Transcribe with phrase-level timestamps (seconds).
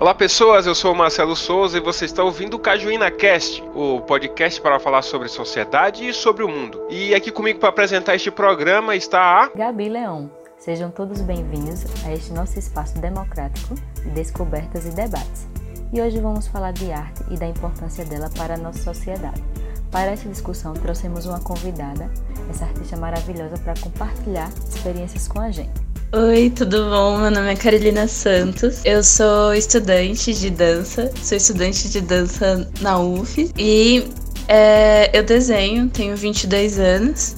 [0.00, 4.00] Olá pessoas, eu sou o Marcelo Souza e você está ouvindo o Cajuína Cast, o
[4.02, 6.86] podcast para falar sobre sociedade e sobre o mundo.
[6.88, 10.30] E aqui comigo para apresentar este programa está a Gabi Leão.
[10.56, 15.48] Sejam todos bem-vindos a este nosso espaço democrático de descobertas e debates.
[15.92, 19.42] E hoje vamos falar de arte e da importância dela para a nossa sociedade.
[19.90, 22.08] Para essa discussão, trouxemos uma convidada,
[22.48, 25.87] essa artista maravilhosa, para compartilhar experiências com a gente.
[26.10, 27.18] Oi, tudo bom?
[27.18, 28.82] Meu nome é Carolina Santos.
[28.82, 34.08] Eu sou estudante de dança, sou estudante de dança na UF e
[34.48, 37.36] é, eu desenho, tenho 22 anos.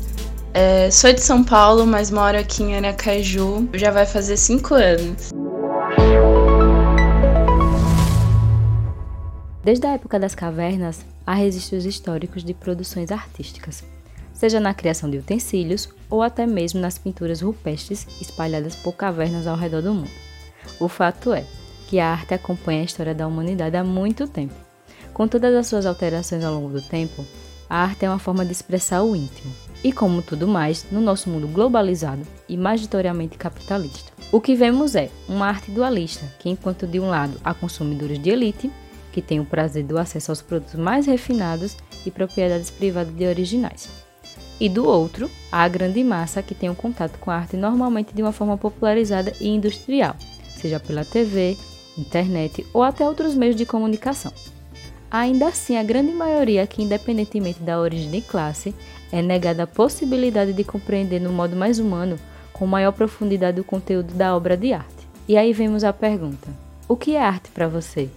[0.54, 5.30] É, sou de São Paulo, mas moro aqui em Aracaju já vai fazer 5 anos.
[9.64, 13.82] Desde a época das cavernas, há registros históricos de produções artísticas
[14.40, 19.54] seja na criação de utensílios ou até mesmo nas pinturas rupestres espalhadas por cavernas ao
[19.54, 20.10] redor do mundo.
[20.80, 21.44] O fato é
[21.86, 24.54] que a arte acompanha a história da humanidade há muito tempo.
[25.12, 27.22] Com todas as suas alterações ao longo do tempo,
[27.68, 29.52] a arte é uma forma de expressar o íntimo.
[29.84, 34.10] E como tudo mais, no nosso mundo globalizado e majoritariamente capitalista.
[34.32, 38.30] O que vemos é uma arte dualista, que enquanto de um lado há consumidores de
[38.30, 38.70] elite,
[39.12, 43.88] que têm o prazer do acesso aos produtos mais refinados e propriedades privadas de originais,
[44.60, 48.22] e do outro, a grande massa que tem um contato com a arte normalmente de
[48.22, 50.14] uma forma popularizada e industrial,
[50.54, 51.56] seja pela TV,
[51.96, 54.32] internet ou até outros meios de comunicação.
[55.10, 58.74] Ainda assim, a grande maioria que, independentemente da origem de classe,
[59.10, 62.16] é negada a possibilidade de compreender no modo mais humano,
[62.52, 65.08] com maior profundidade o conteúdo da obra de arte.
[65.26, 66.48] E aí vemos a pergunta:
[66.86, 68.08] o que é arte para você?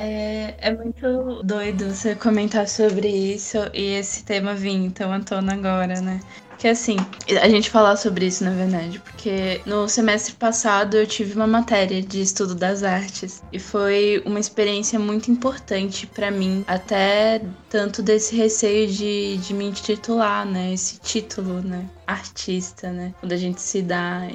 [0.00, 5.54] É, é muito doido você comentar sobre isso e esse tema vir tão à tona
[5.54, 6.20] agora, né?
[6.56, 6.96] Que assim,
[7.40, 12.00] a gente falar sobre isso na verdade, porque no semestre passado eu tive uma matéria
[12.00, 18.36] de estudo das artes e foi uma experiência muito importante para mim, até tanto desse
[18.36, 20.72] receio de, de me titular, né?
[20.72, 21.84] Esse título, né?
[22.06, 23.14] Artista, né?
[23.18, 24.28] Quando a gente se dá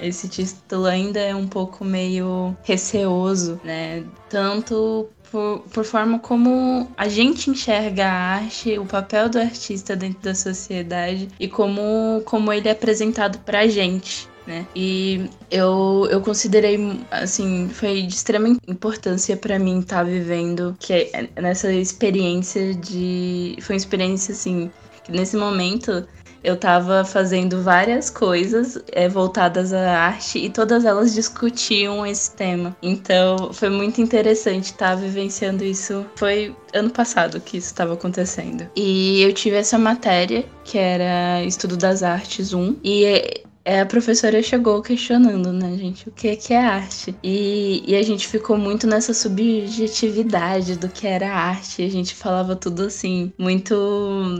[0.00, 4.04] esse título ainda é um pouco meio receoso, né?
[4.28, 10.20] Tanto por, por, forma como a gente enxerga a arte, o papel do artista dentro
[10.22, 14.28] da sociedade e como, como ele é apresentado pra gente.
[14.46, 14.66] Né?
[14.76, 16.78] E eu, eu considerei,
[17.10, 23.56] assim, foi de extrema importância para mim estar tá vivendo que é nessa experiência de.
[23.62, 24.70] Foi uma experiência, assim,
[25.02, 26.06] que nesse momento
[26.44, 32.76] eu estava fazendo várias coisas é, voltadas à arte e todas elas discutiam esse tema.
[32.82, 36.04] Então foi muito interessante estar tá vivenciando isso.
[36.16, 38.68] Foi ano passado que isso estava acontecendo.
[38.76, 44.42] E eu tive essa matéria, que era Estudo das Artes 1, e é, a professora
[44.42, 47.14] chegou questionando, né, gente, o que, que é arte.
[47.22, 51.82] E, e a gente ficou muito nessa subjetividade do que era arte.
[51.82, 53.74] A gente falava tudo assim, muito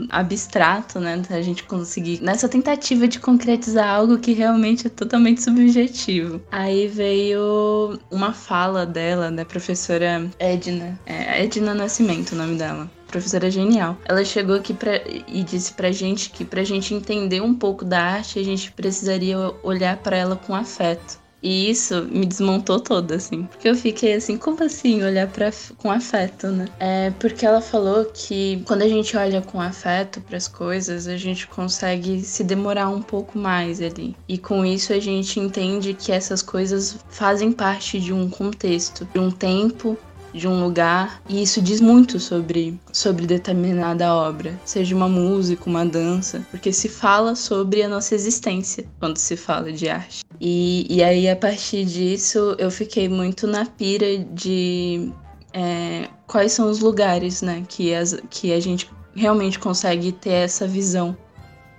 [0.09, 1.21] abstrato, né?
[1.29, 2.21] A gente conseguir.
[2.21, 6.41] Nessa tentativa de concretizar algo que realmente é totalmente subjetivo.
[6.51, 10.99] Aí veio uma fala dela, da professora Edna.
[11.05, 13.97] É, Edna Nascimento, o nome dela professora genial.
[14.03, 18.01] Ela chegou aqui pra, e disse pra gente que pra gente entender um pouco da
[18.01, 21.23] arte, a gente precisaria olhar para ela com afeto.
[21.41, 23.43] E isso me desmontou toda, assim.
[23.43, 26.65] Porque eu fiquei assim, como assim olhar pra, com afeto, né?
[26.79, 31.15] É porque ela falou que quando a gente olha com afeto para as coisas, a
[31.15, 34.15] gente consegue se demorar um pouco mais ali.
[34.27, 39.19] E com isso a gente entende que essas coisas fazem parte de um contexto, de
[39.19, 39.97] um tempo
[40.35, 45.85] de um lugar, e isso diz muito sobre, sobre determinada obra, seja uma música, uma
[45.85, 50.25] dança, porque se fala sobre a nossa existência quando se fala de arte.
[50.39, 55.09] E, e aí, a partir disso, eu fiquei muito na pira de
[55.53, 60.67] é, quais são os lugares né, que, as, que a gente realmente consegue ter essa
[60.67, 61.15] visão,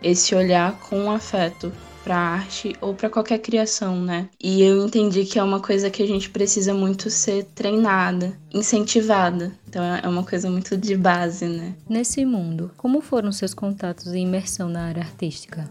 [0.02, 1.70] esse olhar com afeto
[2.06, 4.28] para arte ou para qualquer criação, né?
[4.40, 9.50] E eu entendi que é uma coisa que a gente precisa muito ser treinada, incentivada.
[9.68, 11.74] Então é uma coisa muito de base, né?
[11.88, 15.68] Nesse mundo, como foram seus contatos e imersão na área artística?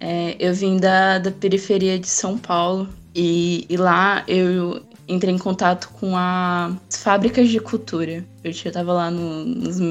[0.00, 5.38] É, eu vim da, da periferia de São Paulo e, e lá eu entrei em
[5.38, 8.24] contato com as fábricas de cultura.
[8.44, 9.44] Eu estava lá no,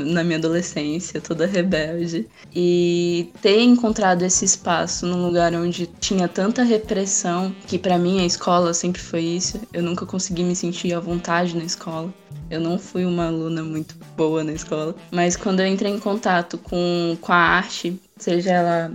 [0.06, 2.28] na minha adolescência, toda rebelde.
[2.56, 8.26] E ter encontrado esse espaço num lugar onde tinha tanta repressão, que para mim a
[8.26, 9.60] escola sempre foi isso.
[9.74, 12.14] Eu nunca consegui me sentir à vontade na escola.
[12.50, 14.96] Eu não fui uma aluna muito boa na escola.
[15.12, 18.92] Mas quando eu entrei em contato com, com a arte, seja ela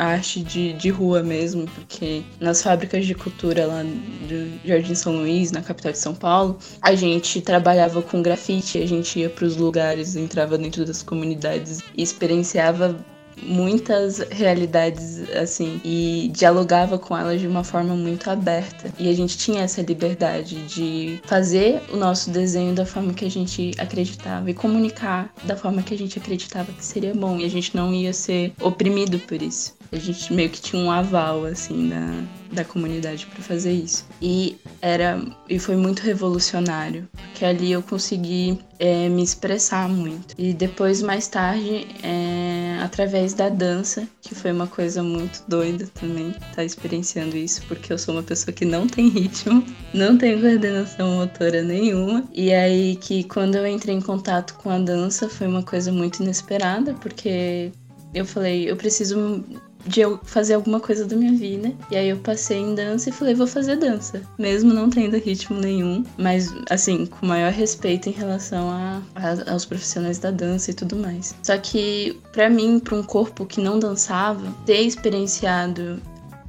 [0.00, 5.52] arte de, de rua mesmo, porque nas fábricas de cultura lá do Jardim São Luís,
[5.52, 9.56] na capital de São Paulo, a gente trabalhava com grafite, a gente ia para os
[9.56, 12.96] lugares, entrava dentro das comunidades e experienciava
[13.42, 18.92] muitas realidades assim e dialogava com elas de uma forma muito aberta.
[18.98, 23.30] E a gente tinha essa liberdade de fazer o nosso desenho da forma que a
[23.30, 27.38] gente acreditava e comunicar da forma que a gente acreditava que seria bom.
[27.38, 29.79] E a gente não ia ser oprimido por isso.
[29.92, 32.22] A gente meio que tinha um aval assim da,
[32.52, 34.06] da comunidade para fazer isso.
[34.20, 40.34] E era e foi muito revolucionário, porque ali eu consegui é, me expressar muito.
[40.38, 46.34] E depois mais tarde, é, através da dança, que foi uma coisa muito doida também,
[46.54, 51.16] tá experienciando isso, porque eu sou uma pessoa que não tem ritmo, não tem coordenação
[51.16, 52.24] motora nenhuma.
[52.32, 56.22] E aí que quando eu entrei em contato com a dança foi uma coisa muito
[56.22, 57.72] inesperada, porque
[58.12, 59.44] eu falei, eu preciso
[59.86, 61.72] de eu fazer alguma coisa da minha vida.
[61.90, 64.22] E aí eu passei em dança e falei, vou fazer dança.
[64.38, 69.64] Mesmo não tendo ritmo nenhum, mas assim, com maior respeito em relação a, a, aos
[69.64, 71.34] profissionais da dança e tudo mais.
[71.42, 76.00] Só que, para mim, para um corpo que não dançava, ter experienciado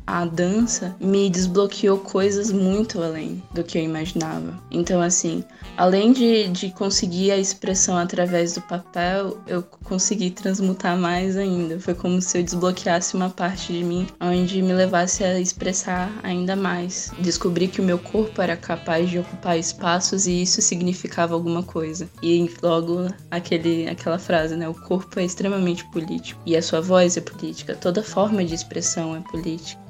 [0.05, 4.61] a dança me desbloqueou coisas muito além do que eu imaginava.
[4.69, 5.43] Então, assim,
[5.77, 11.79] além de, de conseguir a expressão através do papel, eu consegui transmutar mais ainda.
[11.79, 16.55] Foi como se eu desbloqueasse uma parte de mim onde me levasse a expressar ainda
[16.55, 17.11] mais.
[17.19, 22.09] Descobri que o meu corpo era capaz de ocupar espaços e isso significava alguma coisa.
[22.21, 24.67] E logo aquele, aquela frase, né?
[24.67, 27.75] O corpo é extremamente político e a sua voz é política.
[27.75, 29.81] Toda forma de expressão é política.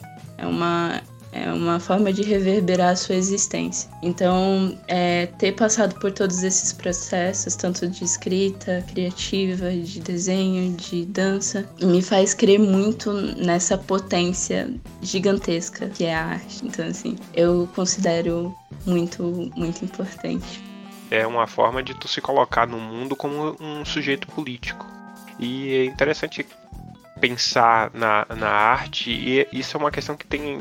[0.41, 1.01] É uma,
[1.31, 3.87] é uma forma de reverberar a sua existência.
[4.01, 11.05] Então, é, ter passado por todos esses processos, tanto de escrita criativa, de desenho, de
[11.05, 16.65] dança, me faz crer muito nessa potência gigantesca que é a arte.
[16.65, 18.53] Então, assim, eu considero
[18.85, 20.63] muito, muito importante.
[21.11, 24.87] É uma forma de tu se colocar no mundo como um sujeito político.
[25.37, 26.45] E é interessante
[27.21, 30.57] pensar na, na arte, e isso é uma questão que tem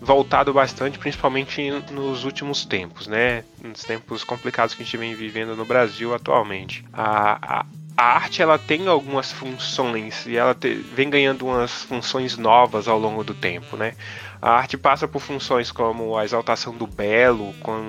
[0.00, 3.44] voltado bastante, principalmente nos últimos tempos, né?
[3.62, 6.84] Nos tempos complicados que a gente vem vivendo no Brasil atualmente.
[6.92, 7.66] A, a,
[7.96, 12.98] a arte ela tem algumas funções e ela te, vem ganhando umas funções novas ao
[12.98, 13.94] longo do tempo, né?
[14.42, 17.88] A arte passa por funções como a exaltação do belo, como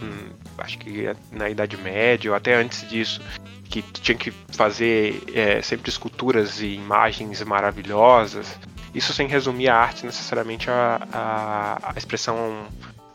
[0.00, 3.20] hum, acho que na Idade Média ou até antes disso,
[3.68, 8.58] que tinha que fazer é, sempre esculturas e imagens maravilhosas.
[8.94, 12.66] Isso sem resumir a arte necessariamente a, a, a expressão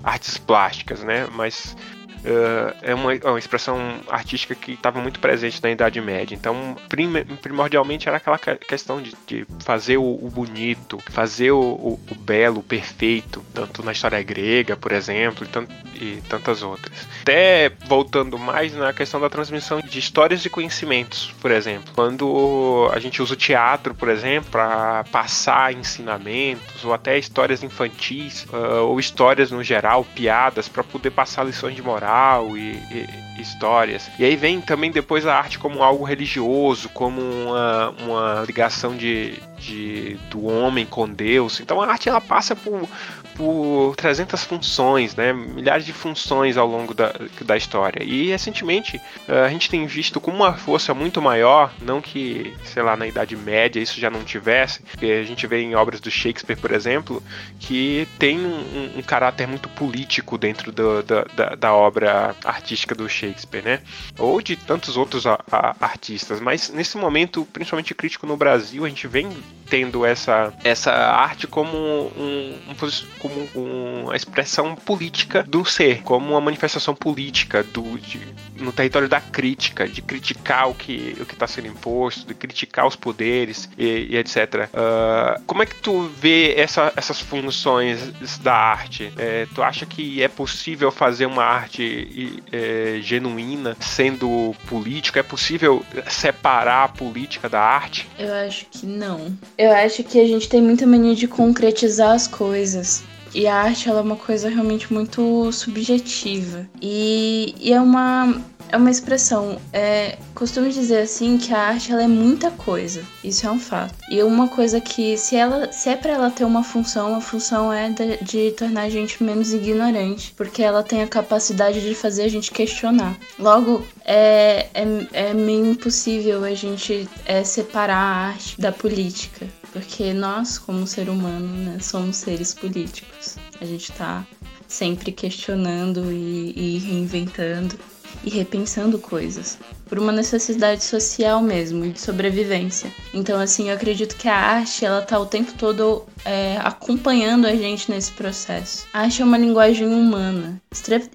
[0.03, 1.27] artes plásticas, né?
[1.31, 1.75] Mas
[2.23, 3.77] uh, é, uma, é uma expressão
[4.09, 6.35] artística que estava muito presente na Idade Média.
[6.35, 7.11] Então, prim,
[7.41, 12.59] primordialmente era aquela questão de, de fazer o, o, bonito, fazer o, o, o, belo,
[12.59, 16.93] o perfeito, tanto na história grega, por exemplo, e, tant, e tantas outras.
[17.21, 21.91] Até voltando mais na questão da transmissão de histórias e conhecimentos, por exemplo.
[21.93, 28.45] Quando a gente usa o teatro, por exemplo, para passar ensinamentos, ou até histórias infantis,
[28.45, 32.12] uh, ou histórias no geral, piadas, para poder passar lições de moral
[32.55, 34.09] e, e, histórias.
[34.17, 39.39] E aí vem também depois a arte como algo religioso, como uma, uma ligação de,
[39.57, 41.59] de, do homem com Deus.
[41.59, 42.87] Então a arte ela passa por,
[43.35, 45.33] por 300 funções, né?
[45.33, 48.03] milhares de funções ao longo da, da história.
[48.03, 52.95] E recentemente a gente tem visto com uma força muito maior, não que, sei lá,
[52.95, 56.57] na Idade Média isso já não tivesse, porque a gente vê em obras do Shakespeare,
[56.57, 57.21] por exemplo,
[57.59, 63.07] que tem um, um caráter muito político dentro do, da, da, da, obra artística do
[63.09, 63.81] Shakespeare, né?
[64.17, 66.39] Ou de tantos outros a, a, artistas.
[66.39, 69.29] Mas nesse momento, principalmente crítico no Brasil, a gente vem
[69.73, 72.75] tendo essa, essa arte como, um, um,
[73.17, 78.21] como uma expressão política do ser, como uma manifestação política do, de,
[78.55, 82.95] no território da crítica, de criticar o que o está sendo imposto, de criticar os
[82.95, 84.37] poderes e, e etc.
[84.37, 88.13] Uh, ah, como é que tu vê essa, essas funções
[88.43, 89.11] da arte?
[89.17, 95.19] É, tu acha que é possível fazer uma arte é, genuína sendo política?
[95.19, 98.07] É possível separar a política da arte?
[98.19, 99.35] Eu acho que não.
[99.71, 103.03] Acho que a gente tem muita mania de concretizar as coisas.
[103.33, 106.67] E a arte ela é uma coisa realmente muito subjetiva.
[106.81, 108.41] E, e é uma
[108.73, 109.59] é uma expressão.
[109.71, 113.03] É, costumo dizer assim que a arte ela é muita coisa.
[113.23, 113.93] Isso é um fato.
[114.09, 117.71] E uma coisa que, se ela se é para ela ter uma função, a função
[117.71, 122.23] é de, de, tornar a gente menos ignorante, porque ela tem a capacidade de fazer
[122.23, 123.15] a gente questionar.
[123.37, 130.13] Logo, é, é, é meio impossível a gente é, separar a arte da política porque
[130.13, 133.37] nós, como ser humano, né, somos seres políticos.
[133.59, 134.23] A gente está
[134.67, 137.75] sempre questionando e, e reinventando
[138.23, 139.57] e repensando coisas
[139.93, 142.91] por uma necessidade social mesmo de sobrevivência.
[143.13, 147.55] Então, assim, eu acredito que a arte ela tá o tempo todo é, acompanhando a
[147.55, 148.87] gente nesse processo.
[148.91, 150.59] A arte é uma linguagem humana,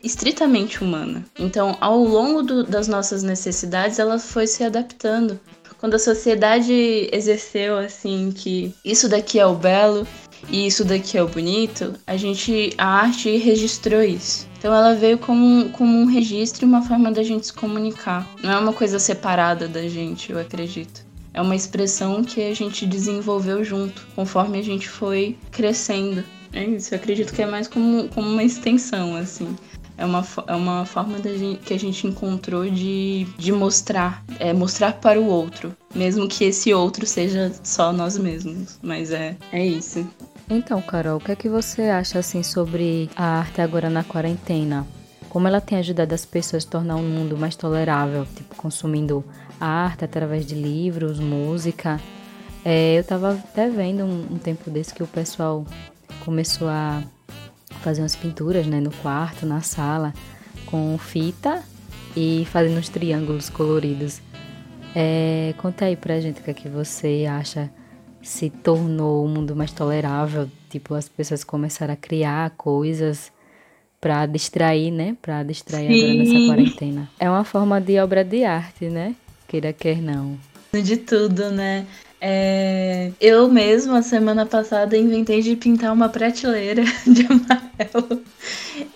[0.02, 1.24] estritamente humana.
[1.38, 5.40] Então, ao longo do, das nossas necessidades, ela foi se adaptando.
[5.78, 10.06] Quando a sociedade exerceu assim que isso daqui é o belo
[10.48, 14.48] e isso daqui é o bonito, a gente a arte registrou isso.
[14.58, 18.26] Então ela veio como, como um registro e uma forma da gente se comunicar.
[18.42, 21.06] Não é uma coisa separada da gente, eu acredito.
[21.32, 26.24] É uma expressão que a gente desenvolveu junto, conforme a gente foi crescendo.
[26.52, 29.54] É isso, eu acredito que é mais como, como uma extensão, assim.
[29.98, 34.92] É uma, é uma forma gente, que a gente encontrou de, de mostrar, é mostrar
[34.92, 38.78] para o outro, mesmo que esse outro seja só nós mesmos.
[38.80, 40.08] Mas é, é isso.
[40.48, 44.86] Então, Carol, o que é que você acha assim sobre a arte agora na quarentena?
[45.28, 49.22] Como ela tem ajudado as pessoas a tornar um mundo mais tolerável, tipo consumindo
[49.60, 52.00] arte através de livros, música.
[52.64, 55.66] É, eu estava até vendo um, um, tempo desse que o pessoal
[56.24, 57.02] começou a
[57.78, 60.12] fazer umas pinturas né, no quarto, na sala,
[60.66, 61.62] com fita
[62.16, 64.20] e fazendo uns triângulos coloridos.
[64.94, 67.70] É, conta aí pra gente o que é que você acha
[68.22, 73.32] se tornou um mundo mais tolerável, tipo, as pessoas começaram a criar coisas
[74.00, 75.16] para distrair, né?
[75.20, 76.02] Para distrair Sim.
[76.02, 77.10] agora nessa quarentena.
[77.18, 79.14] É uma forma de obra de arte, né?
[79.46, 80.38] Queira quer não.
[80.72, 81.86] De tudo, né?
[82.20, 83.12] É...
[83.20, 88.22] Eu mesmo, a semana passada, inventei de pintar uma prateleira de amarelo.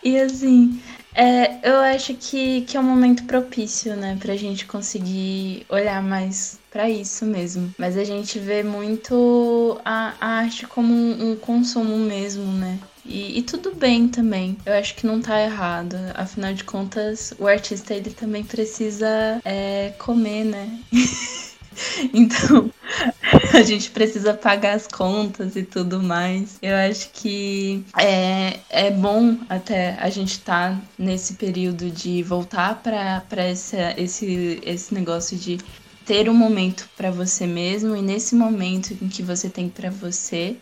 [0.03, 0.81] E assim,
[1.15, 6.59] é, eu acho que, que é um momento propício, né, pra gente conseguir olhar mais
[6.71, 7.73] para isso mesmo.
[7.79, 12.79] Mas a gente vê muito a, a arte como um, um, consumo mesmo, né?
[13.05, 14.57] E, e, tudo bem também.
[14.65, 15.97] Eu acho que não tá errado.
[16.15, 20.79] Afinal de contas, o artista ele também precisa é, comer, né?
[22.13, 22.71] Então,
[23.55, 26.59] a gente precisa pagar as contas e tudo mais.
[26.61, 32.83] Eu acho que é, é bom até a gente estar tá nesse período de voltar
[32.83, 33.77] para esse,
[34.65, 35.59] esse negócio de
[36.05, 40.57] ter um momento para você mesmo e nesse momento em que você tem para você,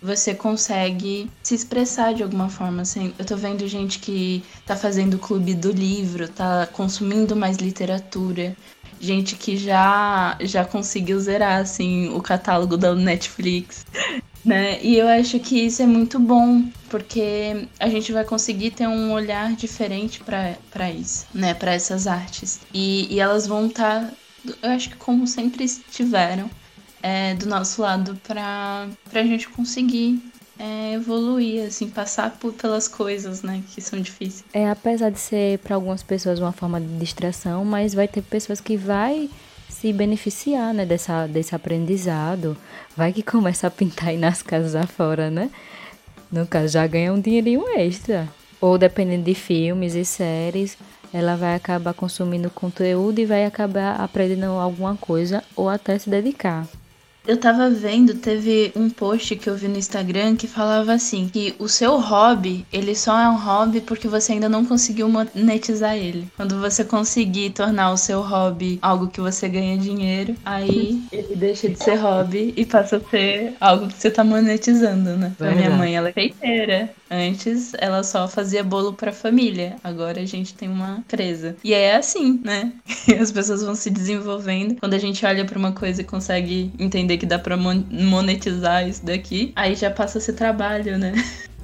[0.00, 2.82] você consegue se expressar de alguma forma.
[2.82, 8.54] Assim, eu tô vendo gente que tá fazendo clube do livro, tá consumindo mais literatura,
[9.00, 13.86] gente que já já conseguiu zerar assim o catálogo da Netflix,
[14.44, 14.82] né?
[14.82, 19.12] E eu acho que isso é muito bom, porque a gente vai conseguir ter um
[19.12, 21.54] olhar diferente para isso, né?
[21.54, 22.60] Para essas artes.
[22.72, 24.12] E, e elas vão estar, tá,
[24.62, 26.50] eu acho que como sempre estiveram,
[27.02, 30.22] é, do nosso lado para a gente conseguir
[30.58, 34.44] é, evoluir, assim, passar por, pelas coisas, né, que são difíceis.
[34.52, 38.60] É, apesar de ser para algumas pessoas uma forma de distração, mas vai ter pessoas
[38.60, 39.28] que vai
[39.68, 42.56] se beneficiar, né, dessa, desse aprendizado.
[42.96, 45.50] Vai que começa a pintar aí nas casas afora, né?
[46.30, 48.28] No caso, já ganha um dinheirinho extra.
[48.60, 50.78] Ou dependendo de filmes e séries,
[51.12, 56.66] ela vai acabar consumindo conteúdo e vai acabar aprendendo alguma coisa ou até se dedicar.
[57.26, 61.54] Eu tava vendo, teve um post que eu vi no Instagram que falava assim, que
[61.58, 66.28] o seu hobby, ele só é um hobby porque você ainda não conseguiu monetizar ele.
[66.36, 71.68] Quando você conseguir tornar o seu hobby algo que você ganha dinheiro, aí ele deixa
[71.68, 75.32] de ser hobby e passa a ser algo que você tá monetizando, né?
[75.40, 76.90] A minha mãe, ela é feiteira.
[77.10, 81.56] Antes ela só fazia bolo para família, agora a gente tem uma empresa.
[81.62, 82.72] E é assim, né?
[83.20, 84.76] As pessoas vão se desenvolvendo.
[84.80, 89.04] Quando a gente olha para uma coisa e consegue entender que dá para monetizar isso
[89.04, 91.12] daqui, aí já passa a ser trabalho, né?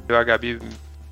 [0.09, 0.59] A Gabi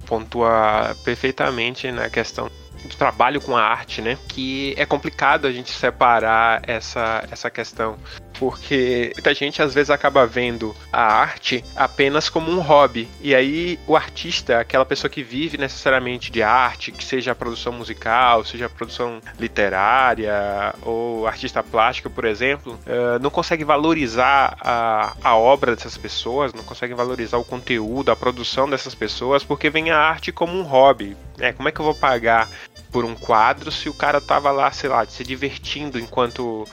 [0.07, 2.51] pontua perfeitamente na questão
[2.83, 4.17] do trabalho com a arte, né?
[4.29, 7.97] Que é complicado a gente separar essa, essa questão
[8.39, 13.09] porque muita gente às vezes acaba vendo a arte apenas como um hobby.
[13.21, 18.45] E aí o artista, aquela pessoa que vive necessariamente de arte, que seja produção musical,
[18.45, 25.75] seja produção literária ou artista plástico, por exemplo, uh, não consegue valorizar a, a obra
[25.75, 30.33] dessas pessoas, não consegue valorizar o conteúdo, a produção dessas pessoas, porque vem a arte
[30.33, 31.17] como um hobby.
[31.39, 32.49] É, como é que eu vou pagar
[32.91, 36.67] por um quadro se o cara tava lá, sei lá, se divertindo enquanto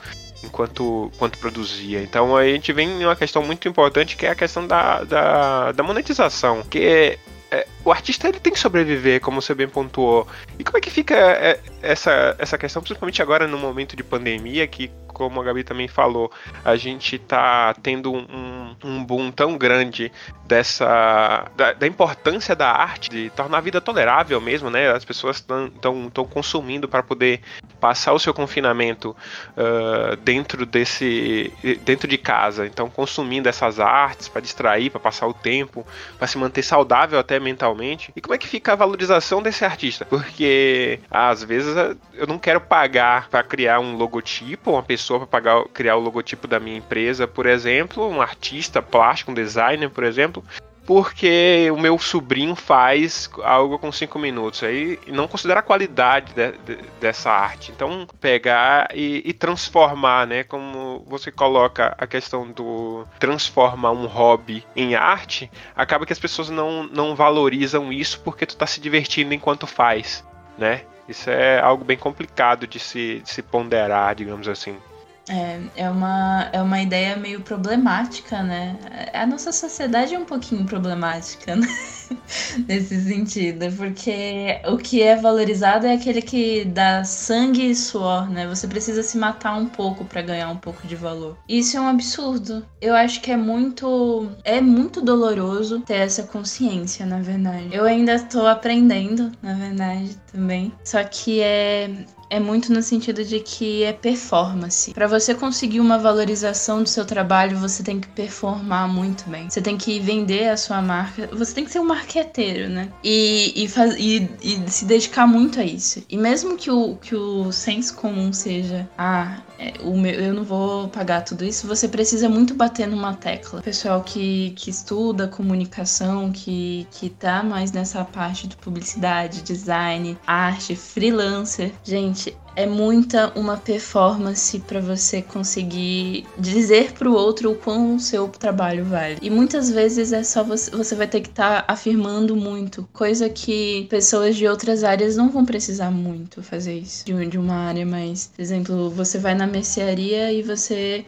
[0.45, 2.01] enquanto, enquanto produzia.
[2.01, 5.71] Então a gente vem em uma questão muito importante que é a questão da, da,
[5.71, 7.17] da monetização, que
[7.51, 10.27] é, o artista ele tem que sobreviver, como você bem pontuou.
[10.57, 14.67] E como é que fica é, essa, essa questão, principalmente agora no momento de pandemia,
[14.67, 16.29] que como a Gabi também falou,
[16.63, 20.11] a gente tá tendo um, um boom tão grande
[20.45, 24.91] dessa da, da, importância da arte de tornar a vida tolerável mesmo, né?
[24.91, 27.39] As pessoas estão consumindo para poder
[27.79, 29.15] passar o seu confinamento
[29.55, 31.51] uh, dentro desse
[31.85, 36.37] dentro de casa, então consumindo essas artes para distrair, para passar o tempo, para se
[36.37, 38.11] manter saudável até mentalmente.
[38.15, 40.03] E como é que fica a valorização desse artista?
[40.05, 41.73] Porque às vezes
[42.13, 46.47] eu não quero pagar para criar um logotipo, uma pessoa para pagar criar o logotipo
[46.47, 50.43] da minha empresa, por exemplo, um artista plástico, um designer, por exemplo,
[50.85, 54.63] porque o meu sobrinho faz algo com cinco minutos.
[54.63, 57.71] Aí não considera a qualidade de, de, dessa arte.
[57.71, 60.43] Então, pegar e, e, transformar, né?
[60.43, 66.49] Como você coloca a questão do transformar um hobby em arte, acaba que as pessoas
[66.49, 70.23] não, não valorizam isso porque tu tá se divertindo enquanto faz,
[70.57, 70.83] né?
[71.07, 74.77] Isso é algo bem complicado de se, de se ponderar, digamos assim.
[75.27, 78.77] É, é, uma, é uma ideia meio problemática, né?
[79.13, 81.67] A nossa sociedade é um pouquinho problemática, né?
[82.67, 88.47] Nesse sentido, porque o que é valorizado é aquele que dá sangue e suor, né?
[88.47, 91.37] Você precisa se matar um pouco para ganhar um pouco de valor.
[91.49, 92.65] Isso é um absurdo.
[92.79, 97.69] Eu acho que é muito é muito doloroso ter essa consciência, na verdade.
[97.71, 100.71] Eu ainda tô aprendendo, na verdade, também.
[100.83, 101.89] Só que é
[102.35, 104.93] é muito no sentido de que é performance.
[104.93, 109.49] Para você conseguir uma valorização do seu trabalho, você tem que performar muito bem.
[109.49, 111.29] Você tem que vender a sua marca.
[111.31, 112.89] Você tem que ser um marqueteiro, né?
[113.01, 116.03] E, e, faz, e, e se dedicar muito a isso.
[116.09, 120.43] E mesmo que o, que o senso comum seja, ah, é, o meu, eu não
[120.43, 123.61] vou pagar tudo isso, você precisa muito bater numa tecla.
[123.61, 130.75] Pessoal que, que estuda comunicação, que, que tá mais nessa parte de publicidade, design, arte,
[130.75, 131.71] freelancer.
[131.83, 132.24] Gente,
[132.55, 138.27] é muita uma performance para você conseguir dizer para o outro o quão o seu
[138.29, 139.17] trabalho vale.
[139.21, 143.29] E muitas vezes é só você, você vai ter que estar tá afirmando muito, coisa
[143.29, 147.05] que pessoas de outras áreas não vão precisar muito fazer isso.
[147.05, 151.03] De, de uma área mais, por exemplo, você vai na mercearia e você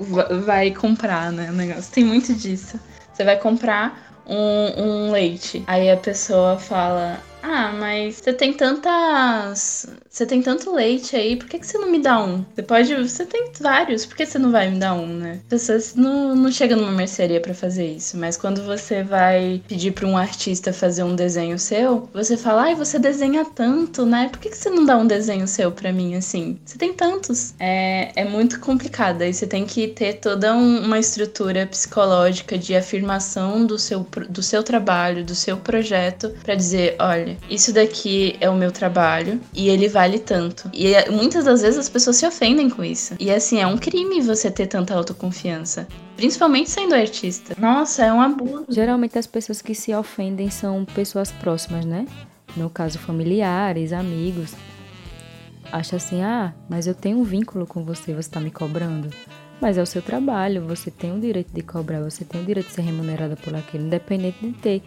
[0.45, 1.91] vai comprar, né, o negócio.
[1.93, 2.79] Tem muito disso.
[3.13, 5.63] Você vai comprar um, um leite.
[5.65, 9.87] Aí a pessoa fala: ah, mas você tem tantas.
[10.17, 12.43] Você tem tanto leite aí, por que, que você não me dá um?
[12.55, 12.95] Você pode.
[12.95, 15.39] Você tem vários, por que você não vai me dar um, né?
[15.47, 20.07] Você não, não chega numa mercearia para fazer isso, mas quando você vai pedir para
[20.07, 24.27] um artista fazer um desenho seu, você fala, ai, você desenha tanto, né?
[24.31, 26.57] Por que, que você não dá um desenho seu para mim assim?
[26.65, 27.53] Você tem tantos.
[27.59, 29.21] É, é muito complicado.
[29.21, 34.41] Aí você tem que ter toda um, uma estrutura psicológica de afirmação do seu, do
[34.41, 39.69] seu trabalho, do seu projeto, para dizer, olha isso daqui é o meu trabalho e
[39.69, 40.69] ele vale tanto.
[40.73, 43.13] E é, muitas das vezes as pessoas se ofendem com isso.
[43.19, 45.87] E assim, é um crime você ter tanta autoconfiança.
[46.15, 47.55] Principalmente sendo artista.
[47.59, 48.65] Nossa, é um abuso.
[48.69, 52.07] Geralmente as pessoas que se ofendem são pessoas próximas, né?
[52.55, 54.53] No caso, familiares, amigos.
[55.71, 59.09] Acha assim, ah, mas eu tenho um vínculo com você, você tá me cobrando.
[59.59, 62.67] Mas é o seu trabalho, você tem o direito de cobrar, você tem o direito
[62.67, 64.83] de ser remunerada por aquilo, independente de ter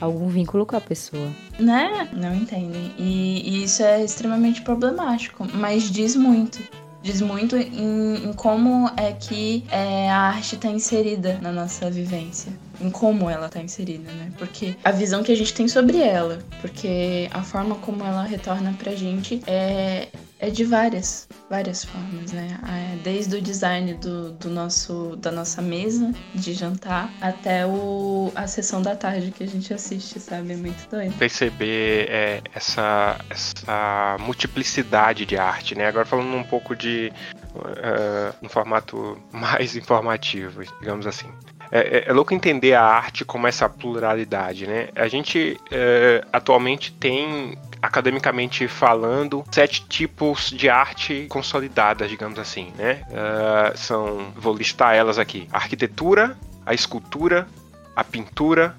[0.00, 1.28] algum vínculo com a pessoa.
[1.58, 2.08] Né?
[2.12, 2.92] Não entendem.
[2.98, 6.60] E, e isso é extremamente problemático, mas diz muito
[7.04, 12.50] diz muito em, em, como é que é, a arte está inserida na nossa vivência.
[12.80, 14.32] Em como ela está inserida, né?
[14.38, 18.74] Porque a visão que a gente tem sobre ela, porque a forma como ela retorna
[18.78, 20.08] pra gente é,
[20.44, 22.58] é de várias, várias formas, né?
[22.68, 28.46] É, desde o design do, do nosso, da nossa mesa de jantar até o, a
[28.46, 30.52] sessão da tarde que a gente assiste, sabe?
[30.52, 31.16] É muito doido.
[31.16, 35.86] Perceber é, essa, essa multiplicidade de arte, né?
[35.86, 37.10] Agora falando um pouco de
[37.54, 41.28] uh, um formato mais informativo, digamos assim.
[41.72, 44.88] É, é, é, louco entender a arte como essa pluralidade, né?
[44.94, 53.04] A gente é, atualmente tem academicamente falando, sete tipos de arte consolidadas, digamos assim, né?
[53.10, 57.46] Uh, são, vou listar elas aqui: a arquitetura, a escultura,
[57.94, 58.74] a pintura,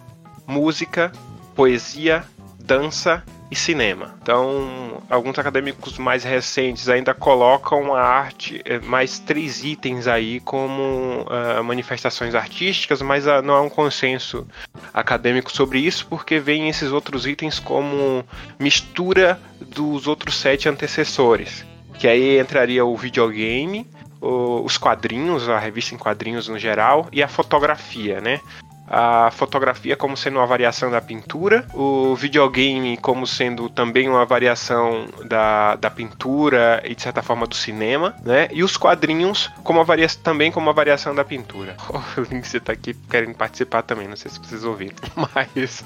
[0.48, 1.12] música,
[1.56, 2.24] poesia,
[2.60, 4.16] dança e cinema.
[4.22, 11.22] Então, alguns acadêmicos mais recentes ainda colocam a arte, eh, mais três itens aí como
[11.24, 14.48] uh, manifestações artísticas, mas uh, não há um consenso
[14.94, 18.26] acadêmico sobre isso, porque vem esses outros itens como
[18.60, 21.66] mistura dos outros sete antecessores.
[22.00, 23.88] Que aí entraria o videogame,
[24.20, 28.42] os quadrinhos, a revista em quadrinhos no geral, e a fotografia, né?
[28.88, 35.08] A fotografia como sendo uma variação da pintura, o videogame como sendo também uma variação
[35.26, 38.48] da, da pintura e de certa forma do cinema, né?
[38.52, 41.76] E os quadrinhos como varia também como uma variação da pintura.
[42.16, 44.96] O Lindsay tá aqui querendo participar também, não sei se vocês ouviram,
[45.34, 45.84] mas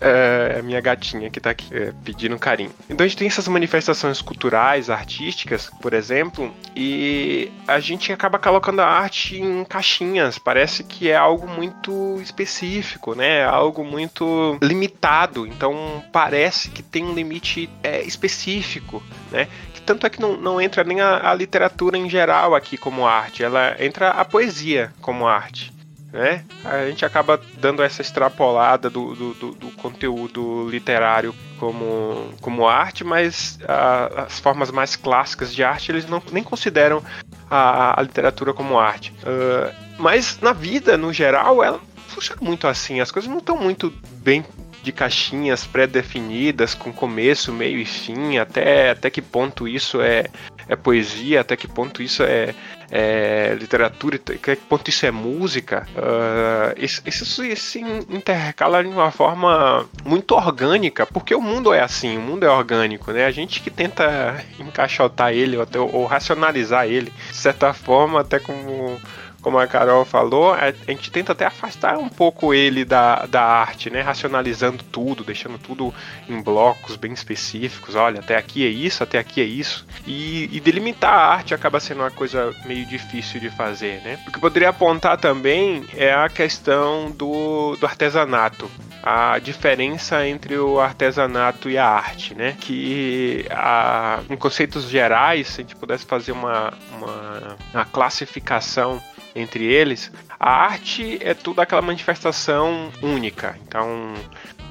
[0.00, 2.70] é, é a minha gatinha que tá aqui é, pedindo carinho.
[2.88, 8.80] Então a gente tem essas manifestações culturais, artísticas, por exemplo, e a gente acaba colocando
[8.80, 13.44] a arte em caixinhas, parece que é algo muito específico específico, né?
[13.44, 15.46] Algo muito limitado.
[15.46, 19.48] Então parece que tem um limite é, específico, né?
[19.74, 23.06] Que tanto é que não, não entra nem a, a literatura em geral aqui como
[23.06, 25.72] arte, ela entra a poesia como arte.
[26.12, 26.44] Né?
[26.64, 33.04] A gente acaba dando essa extrapolada do, do, do, do conteúdo literário como, como arte,
[33.04, 37.00] mas a, as formas mais clássicas de arte eles não, nem consideram
[37.48, 39.12] a, a literatura como arte.
[39.22, 43.00] Uh, mas na vida, no geral, ela funciona muito assim.
[43.00, 43.92] As coisas não estão muito
[44.22, 44.44] bem
[44.82, 50.26] de caixinhas pré-definidas, com começo, meio e fim, até, até que ponto isso é,
[50.68, 52.54] é poesia, até que ponto isso é,
[52.90, 55.86] é literatura, até que ponto isso é música.
[55.94, 62.16] Uh, isso, isso se intercala de uma forma muito orgânica, porque o mundo é assim,
[62.16, 63.26] o mundo é orgânico, né?
[63.26, 68.38] A gente que tenta encaixotar ele ou, até, ou racionalizar ele, de certa forma, até
[68.38, 68.98] como
[69.40, 73.90] como a Carol falou, a gente tenta até afastar um pouco ele da, da arte,
[73.90, 74.00] né?
[74.00, 75.92] Racionalizando tudo, deixando tudo
[76.28, 77.94] em blocos bem específicos.
[77.94, 79.86] Olha, até aqui é isso, até aqui é isso.
[80.06, 84.18] E, e delimitar a arte acaba sendo uma coisa meio difícil de fazer, né?
[84.26, 88.70] O que poderia apontar também é a questão do, do artesanato
[89.02, 92.56] a diferença entre o artesanato e a arte, né?
[92.60, 99.00] Que a, em conceitos gerais, se a gente pudesse fazer uma, uma, uma classificação
[99.34, 103.58] entre eles, a arte é tudo aquela manifestação única.
[103.66, 104.14] Então,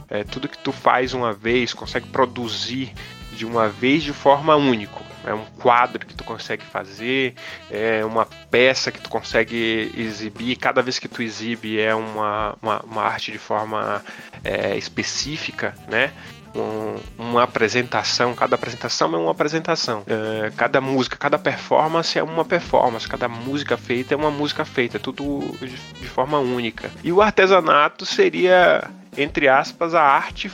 [0.10, 2.93] é tudo que tu faz uma vez, consegue produzir
[3.32, 5.10] de uma vez de forma única.
[5.26, 7.36] É um quadro que tu consegue fazer,
[7.69, 10.56] é uma peça que tu consegue exibir.
[10.56, 14.04] Cada vez que tu exibe é uma, uma, uma arte de forma
[14.43, 16.12] é, específica, né?
[16.56, 20.04] Um, uma apresentação, cada apresentação é uma apresentação.
[20.08, 24.98] É, cada música, cada performance é uma performance, cada música feita é uma música feita,
[24.98, 26.90] é tudo de, de forma única.
[27.04, 30.50] E o artesanato seria, entre aspas, a arte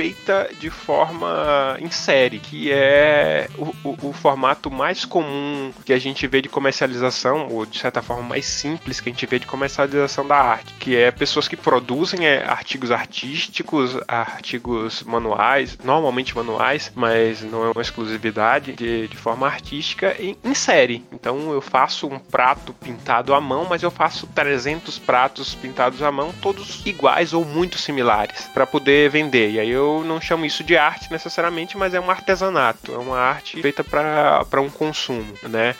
[0.00, 5.98] feita de forma em série, que é o, o, o, formato mais comum que a
[5.98, 9.46] gente vê de comercialização, ou de certa forma mais simples que a gente vê de
[9.46, 16.90] comercialização da arte, que é pessoas que produzem é, artigos artísticos, artigos manuais, normalmente manuais,
[16.94, 21.04] mas não é uma exclusividade, de, de forma artística em, em série.
[21.12, 26.10] Então eu faço um prato pintado à mão, mas eu faço 300 pratos pintados à
[26.10, 29.50] mão, todos iguais ou muito similares, para poder vender.
[29.50, 32.98] E aí eu eu não chamo isso de arte necessariamente, mas é um artesanato, é
[32.98, 35.74] uma arte feita para um consumo, né?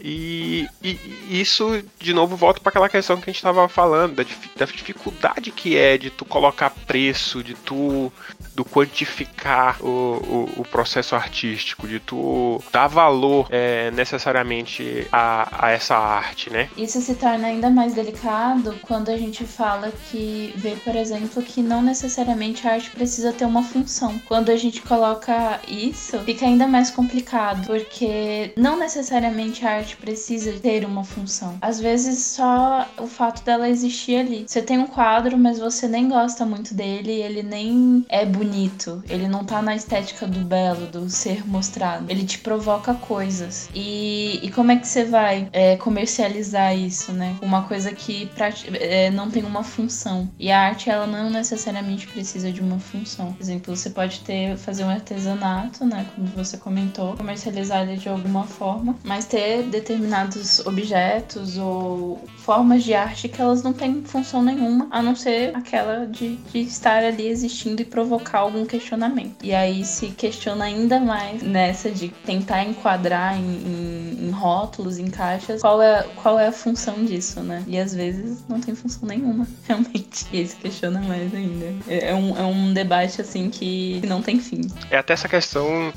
[0.00, 0.98] E, e,
[1.40, 4.24] isso, de novo, volta para aquela questão que a gente estava falando, da,
[4.56, 8.12] da, dificuldade que é de tu colocar preço, de tu
[8.54, 15.70] do quantificar o, o, o processo artístico, de tu dar valor é, necessariamente a, a
[15.70, 16.68] essa arte, né?
[16.76, 21.62] Isso se torna ainda mais delicado quando a gente fala que vê, por exemplo, que
[21.62, 24.18] não necessariamente a arte precisa ter uma função.
[24.26, 29.96] Quando a gente coloca isso, fica ainda mais complicado, porque não necessariamente a arte arte
[29.96, 31.56] precisa ter uma função.
[31.60, 34.44] Às vezes só o fato dela existir ali.
[34.46, 39.28] Você tem um quadro, mas você nem gosta muito dele, ele nem é bonito, ele
[39.28, 42.06] não tá na estética do belo, do ser mostrado.
[42.08, 43.68] Ele te provoca coisas.
[43.74, 47.36] E, e como é que você vai é, comercializar isso, né?
[47.40, 50.28] Uma coisa que pra, é, não tem uma função.
[50.38, 53.32] E a arte, ela não necessariamente precisa de uma função.
[53.32, 56.06] Por exemplo, você pode ter fazer um artesanato, né?
[56.14, 62.94] Como você comentou, comercializar ele de alguma forma, mas ter determinados objetos ou formas de
[62.94, 67.28] arte que elas não têm função nenhuma, a não ser aquela de, de estar ali
[67.28, 69.36] existindo e provocar algum questionamento.
[69.42, 75.10] E aí se questiona ainda mais nessa de tentar enquadrar em, em, em rótulos, em
[75.10, 77.64] caixas, qual é, qual é a função disso, né?
[77.66, 80.26] E às vezes não tem função nenhuma, realmente.
[80.32, 81.66] E aí se questiona mais ainda.
[81.86, 84.62] É, é um, é um debate assim que não tem fim.
[84.90, 85.92] É até essa questão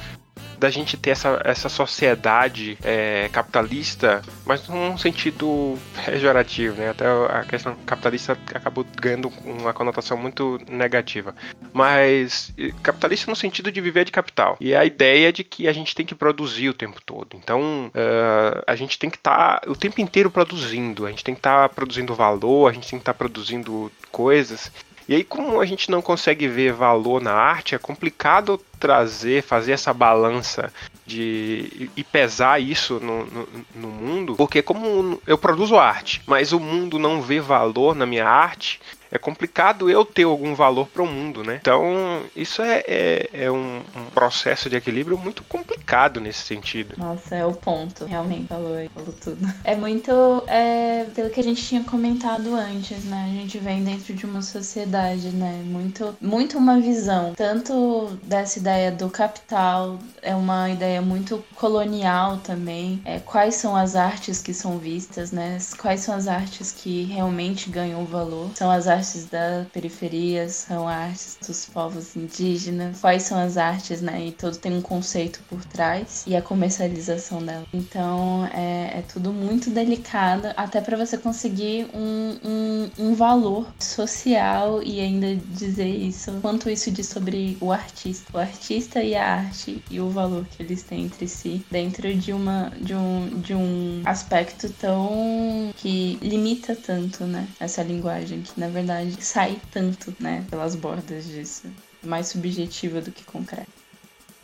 [0.61, 6.91] da gente ter essa, essa sociedade é, capitalista, mas num sentido pejorativo, né?
[6.91, 11.33] Até a questão capitalista acabou ganhando uma conotação muito negativa.
[11.73, 14.55] Mas capitalista no sentido de viver de capital.
[14.61, 17.35] E a ideia de que a gente tem que produzir o tempo todo.
[17.35, 21.07] Então, uh, a gente tem que estar tá o tempo inteiro produzindo.
[21.07, 23.91] A gente tem que estar tá produzindo valor, a gente tem que estar tá produzindo
[24.11, 24.71] coisas.
[25.11, 29.73] E aí, como a gente não consegue ver valor na arte, é complicado trazer, fazer
[29.73, 30.71] essa balança
[31.05, 36.61] de e pesar isso no, no, no, mundo, porque como eu produzo arte, mas o
[36.61, 38.79] mundo não vê valor na minha arte,
[39.11, 41.59] é complicado eu ter algum valor para o mundo, né?
[41.61, 46.95] Então, isso é, é, é um, um, processo de equilíbrio muito complicado nesse sentido.
[46.97, 48.05] Nossa, é o ponto.
[48.05, 49.51] Realmente falou, falou tudo.
[49.63, 50.11] É muito
[50.47, 53.29] é, pelo que a gente tinha comentado antes, né?
[53.29, 55.61] A gente vem dentro de uma sociedade, né?
[55.65, 63.01] Muito, muito uma visão, tanto dessa ideia do capital, é uma ideia muito colonial também.
[63.05, 65.57] É, quais são as artes que são vistas, né?
[65.77, 68.49] Quais são as artes que realmente ganham valor?
[68.55, 73.99] São as artes artes da periferia, são artes dos povos indígenas, quais são as artes,
[73.99, 74.27] né?
[74.27, 77.65] E todo tem um conceito por trás e a comercialização dela.
[77.73, 84.83] Então é, é tudo muito delicado, até para você conseguir um, um, um valor social
[84.83, 88.31] e ainda dizer isso, quanto isso diz sobre o artista.
[88.31, 92.31] O artista e a arte e o valor que eles têm entre si dentro de
[92.33, 97.47] uma de um, de um aspecto tão que limita tanto, né?
[97.59, 101.67] Essa linguagem que na verdade verdade, sai tanto, né, pelas bordas disso.
[102.03, 103.67] Mais subjetiva do que concreta.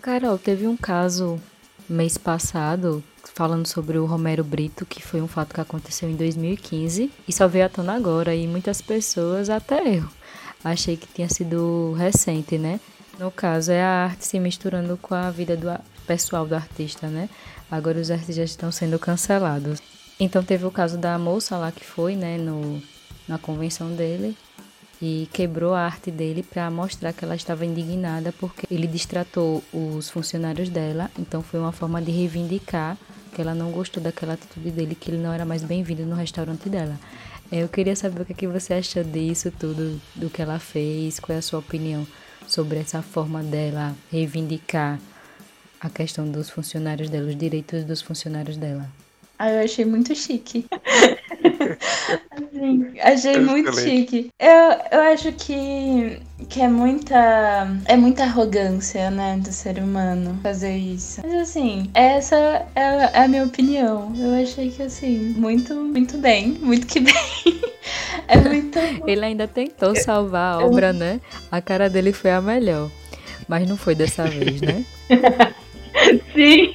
[0.02, 1.40] Carol, teve um caso
[1.90, 7.12] mês passado falando sobre o Romero Brito, que foi um fato que aconteceu em 2015
[7.28, 10.08] e só veio à tona agora e muitas pessoas, até eu,
[10.64, 12.80] achei que tinha sido recente, né?
[13.20, 15.68] No caso, é a arte se misturando com a vida do
[16.06, 17.30] pessoal do artista, né?
[17.70, 19.82] Agora os artistas estão sendo cancelados.
[20.20, 22.82] Então teve o caso da moça lá que foi, né, no
[23.28, 24.38] na convenção dele
[25.02, 30.10] e quebrou a arte dele para mostrar que ela estava indignada porque ele distratou os
[30.10, 31.12] funcionários dela.
[31.20, 32.98] Então foi uma forma de reivindicar
[33.34, 36.68] que ela não gostou daquela atitude dele, que ele não era mais bem-vindo no restaurante
[36.70, 37.00] dela.
[37.52, 40.60] É, eu queria saber o que, é que você achou disso tudo, do que ela
[40.60, 42.06] fez, qual é a sua opinião
[42.48, 45.00] sobre essa forma dela reivindicar
[45.80, 48.90] a questão dos funcionários dela, os direitos dos funcionários dela.
[49.40, 50.66] Ah, eu achei muito chique.
[52.32, 54.32] assim, achei muito chique.
[54.40, 56.20] Eu, eu acho que,
[56.50, 57.68] que é muita.
[57.86, 61.22] É muita arrogância, né, do ser humano fazer isso.
[61.24, 62.36] Mas assim, essa
[62.76, 64.12] é, é a minha opinião.
[64.18, 67.14] Eu achei que assim, muito, muito bem, muito que bem.
[68.28, 68.78] É muito.
[69.08, 71.22] Ele ainda tentou salvar a obra, né?
[71.50, 72.92] A cara dele foi a melhor.
[73.48, 74.84] Mas não foi dessa vez, né?
[76.36, 76.74] Sim.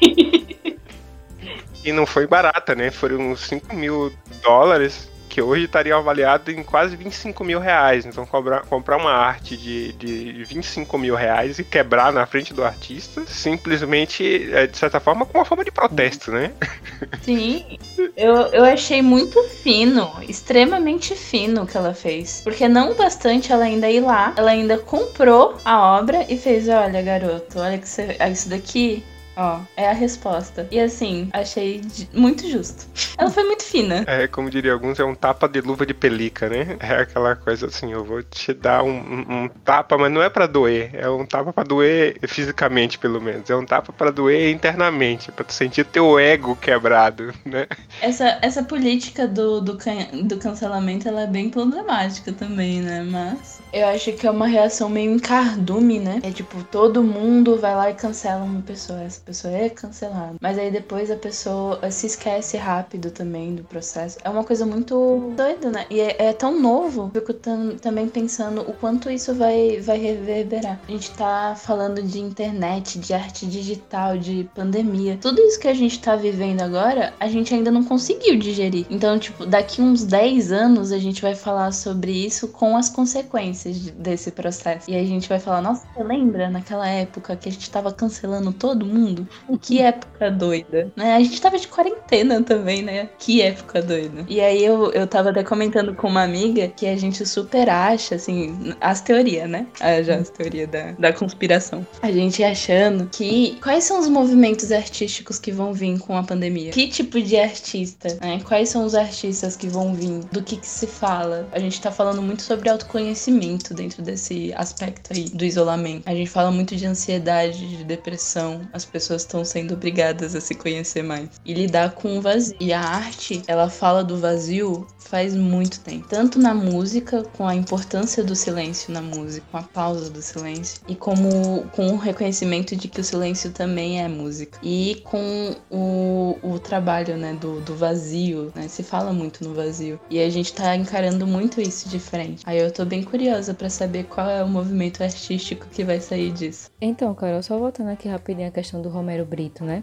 [1.85, 2.91] E não foi barata, né?
[2.91, 8.05] Foram 5 mil dólares, que hoje estaria avaliado em quase 25 mil reais.
[8.05, 12.63] Então, cobrar, comprar uma arte de, de 25 mil reais e quebrar na frente do
[12.63, 16.53] artista, simplesmente, é, de certa forma, com uma forma de protesto, né?
[17.23, 17.79] Sim,
[18.15, 22.43] eu, eu achei muito fino, extremamente fino o que ela fez.
[22.45, 27.01] Porque não bastante ela ainda ir lá, ela ainda comprou a obra e fez: olha,
[27.01, 29.03] garoto, olha que você, isso daqui
[29.37, 30.69] Ó, é a resposta.
[30.71, 31.81] E assim, achei
[32.13, 32.87] muito justo.
[33.17, 34.05] Ela foi muito fina.
[34.07, 36.77] É, como diria alguns, é um tapa de luva de pelica, né?
[36.81, 40.29] É aquela coisa assim, eu vou te dar um, um, um tapa, mas não é
[40.29, 40.91] para doer.
[40.93, 43.49] É um tapa para doer fisicamente, pelo menos.
[43.49, 47.67] É um tapa para doer internamente, para tu sentir teu ego quebrado, né?
[48.01, 53.03] Essa, essa política do, do, can, do cancelamento, ela é bem problemática também, né?
[53.03, 56.21] Mas eu acho que é uma reação meio em cardume, né?
[56.23, 60.37] É tipo, todo mundo vai lá e cancela uma pessoa pessoa é cancelada.
[60.41, 64.19] Mas aí depois a pessoa se esquece rápido também do processo.
[64.23, 65.87] É uma coisa muito doida, né?
[65.89, 67.11] E é, é tão novo.
[67.13, 70.79] Fico também pensando o quanto isso vai, vai reverberar.
[70.87, 75.19] A gente tá falando de internet, de arte digital, de pandemia.
[75.21, 78.87] Tudo isso que a gente tá vivendo agora, a gente ainda não conseguiu digerir.
[78.91, 83.62] Então, tipo, daqui uns 10 anos a gente vai falar sobre isso com as consequências
[83.71, 84.91] desse processo.
[84.91, 88.53] E a gente vai falar, nossa, você lembra naquela época que a gente tava cancelando
[88.53, 89.03] todo mundo?
[89.03, 89.29] mundo.
[89.61, 90.93] Que época doida.
[90.97, 91.15] Né?
[91.15, 93.09] A gente tava de quarentena também, né?
[93.19, 94.25] Que época doida.
[94.29, 98.15] E aí eu, eu tava até comentando com uma amiga que a gente super acha,
[98.15, 99.67] assim, as teorias, né?
[99.81, 101.87] Ah, já as teorias da, da conspiração.
[102.03, 106.71] A gente achando que quais são os movimentos artísticos que vão vir com a pandemia?
[106.71, 108.41] Que tipo de artista, né?
[108.47, 110.21] Quais são os artistas que vão vir?
[110.31, 111.49] Do que que se fala?
[111.53, 116.03] A gente tá falando muito sobre autoconhecimento isolamento dentro desse aspecto aí do isolamento.
[116.07, 118.63] A gente fala muito de ansiedade, de depressão.
[118.73, 122.57] As pessoas estão sendo obrigadas a se conhecer mais e lidar com o vazio.
[122.61, 126.07] E a arte, ela fala do vazio faz muito tempo.
[126.09, 130.81] Tanto na música, com a importância do silêncio na música, com a pausa do silêncio,
[130.89, 134.59] e como com o reconhecimento de que o silêncio também é música.
[134.63, 138.69] E com o, o trabalho, né, do, do vazio, né?
[138.69, 140.01] Se fala muito no vazio.
[140.11, 142.43] E a gente tá encarando muito isso de frente.
[142.47, 146.33] Aí eu tô bem curiosa para saber qual é o movimento artístico que vai sair
[146.33, 146.71] disso.
[146.81, 149.83] Então, Carol, só voltando aqui rapidinho a questão do Romero Brito, né?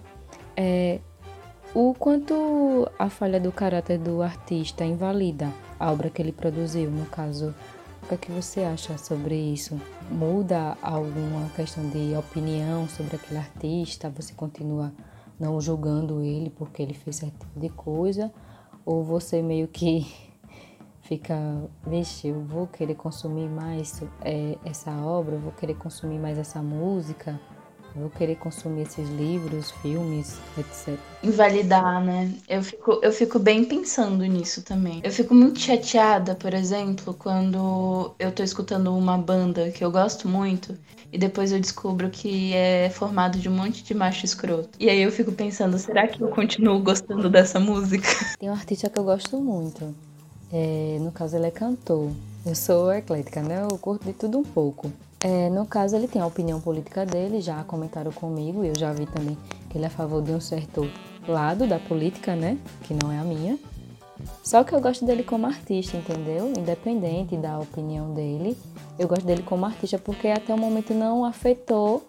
[0.55, 0.99] É,
[1.73, 7.05] o quanto a falha do caráter do artista invalida a obra que ele produziu, no
[7.05, 7.53] caso,
[8.03, 9.79] o que, é que você acha sobre isso?
[10.09, 14.09] Muda alguma questão de opinião sobre aquele artista?
[14.09, 14.91] Você continua
[15.39, 18.33] não julgando ele porque ele fez certo tipo de coisa?
[18.83, 20.11] Ou você meio que
[21.01, 21.37] fica,
[21.85, 26.63] vixe, eu vou querer consumir mais é, essa obra, eu vou querer consumir mais essa
[26.63, 27.39] música?
[27.95, 30.97] Vou querer consumir esses livros, filmes, etc.
[31.23, 32.33] Invalidar, né?
[32.47, 35.01] Eu fico, eu fico bem pensando nisso também.
[35.03, 40.27] Eu fico muito chateada, por exemplo, quando eu tô escutando uma banda que eu gosto
[40.27, 40.77] muito
[41.11, 44.69] e depois eu descubro que é formado de um monte de macho escroto.
[44.79, 48.07] E aí eu fico pensando, será que eu continuo gostando dessa música?
[48.39, 49.93] Tem um artista que eu gosto muito.
[50.51, 52.11] É, no caso, ele é cantor.
[52.45, 53.63] Eu sou eclética, né?
[53.69, 54.91] Eu curto de tudo um pouco.
[55.21, 59.05] É, no caso, ele tem a opinião política dele, já comentaram comigo, eu já vi
[59.05, 59.37] também
[59.69, 60.89] que ele é a favor de um certo
[61.27, 62.57] lado da política, né?
[62.83, 63.59] Que não é a minha.
[64.43, 66.53] Só que eu gosto dele como artista, entendeu?
[66.57, 68.57] Independente da opinião dele,
[68.97, 72.07] eu gosto dele como artista porque até o momento não afetou,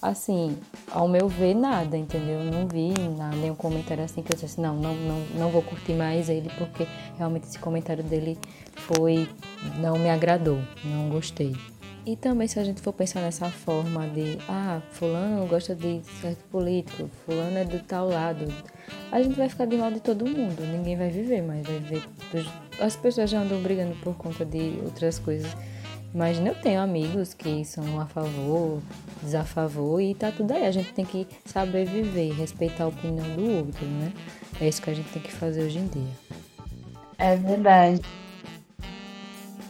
[0.00, 0.56] assim,
[0.90, 2.40] ao meu ver, nada, entendeu?
[2.40, 5.62] Eu não vi nada, nenhum comentário assim que eu disse não, não, não, não vou
[5.62, 6.86] curtir mais ele porque
[7.18, 8.38] realmente esse comentário dele
[8.74, 9.28] foi.
[9.78, 11.54] não me agradou, não gostei.
[12.04, 16.42] E também se a gente for pensar nessa forma de, ah, fulano gosta de certo
[16.50, 18.52] político, fulano é do tal lado,
[19.12, 22.02] a gente vai ficar de mal de todo mundo, ninguém vai viver mais, vai viver.
[22.80, 25.54] As pessoas já andam brigando por conta de outras coisas.
[26.12, 28.82] Imagina, eu tenho amigos que são a favor,
[29.22, 30.66] desafavor e tá tudo aí.
[30.66, 34.12] A gente tem que saber viver, respeitar a opinião do outro, né?
[34.60, 36.12] É isso que a gente tem que fazer hoje em dia.
[37.16, 38.02] É verdade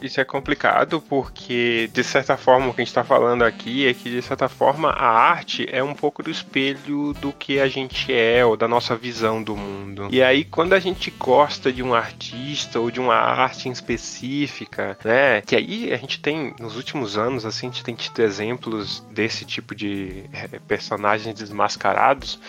[0.05, 3.93] isso é complicado porque, de certa forma, o que a gente está falando aqui é
[3.93, 8.13] que, de certa forma, a arte é um pouco do espelho do que a gente
[8.13, 10.07] é ou da nossa visão do mundo.
[10.11, 14.97] E aí, quando a gente gosta de um artista ou de uma arte em específica,
[15.03, 18.99] né, que aí a gente tem, nos últimos anos, assim, a gente tem tido exemplos
[19.11, 22.39] desse tipo de eh, personagens desmascarados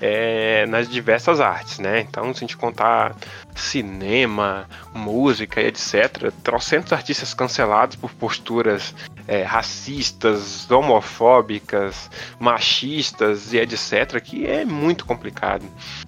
[0.00, 2.00] é, nas diversas artes, né?
[2.00, 3.14] Então, se a gente contar
[3.54, 8.94] cinema, música, etc., trocentos artistas cancelados por posturas
[9.28, 15.64] é, racistas, homofóbicas, machistas e etc., que é muito complicado.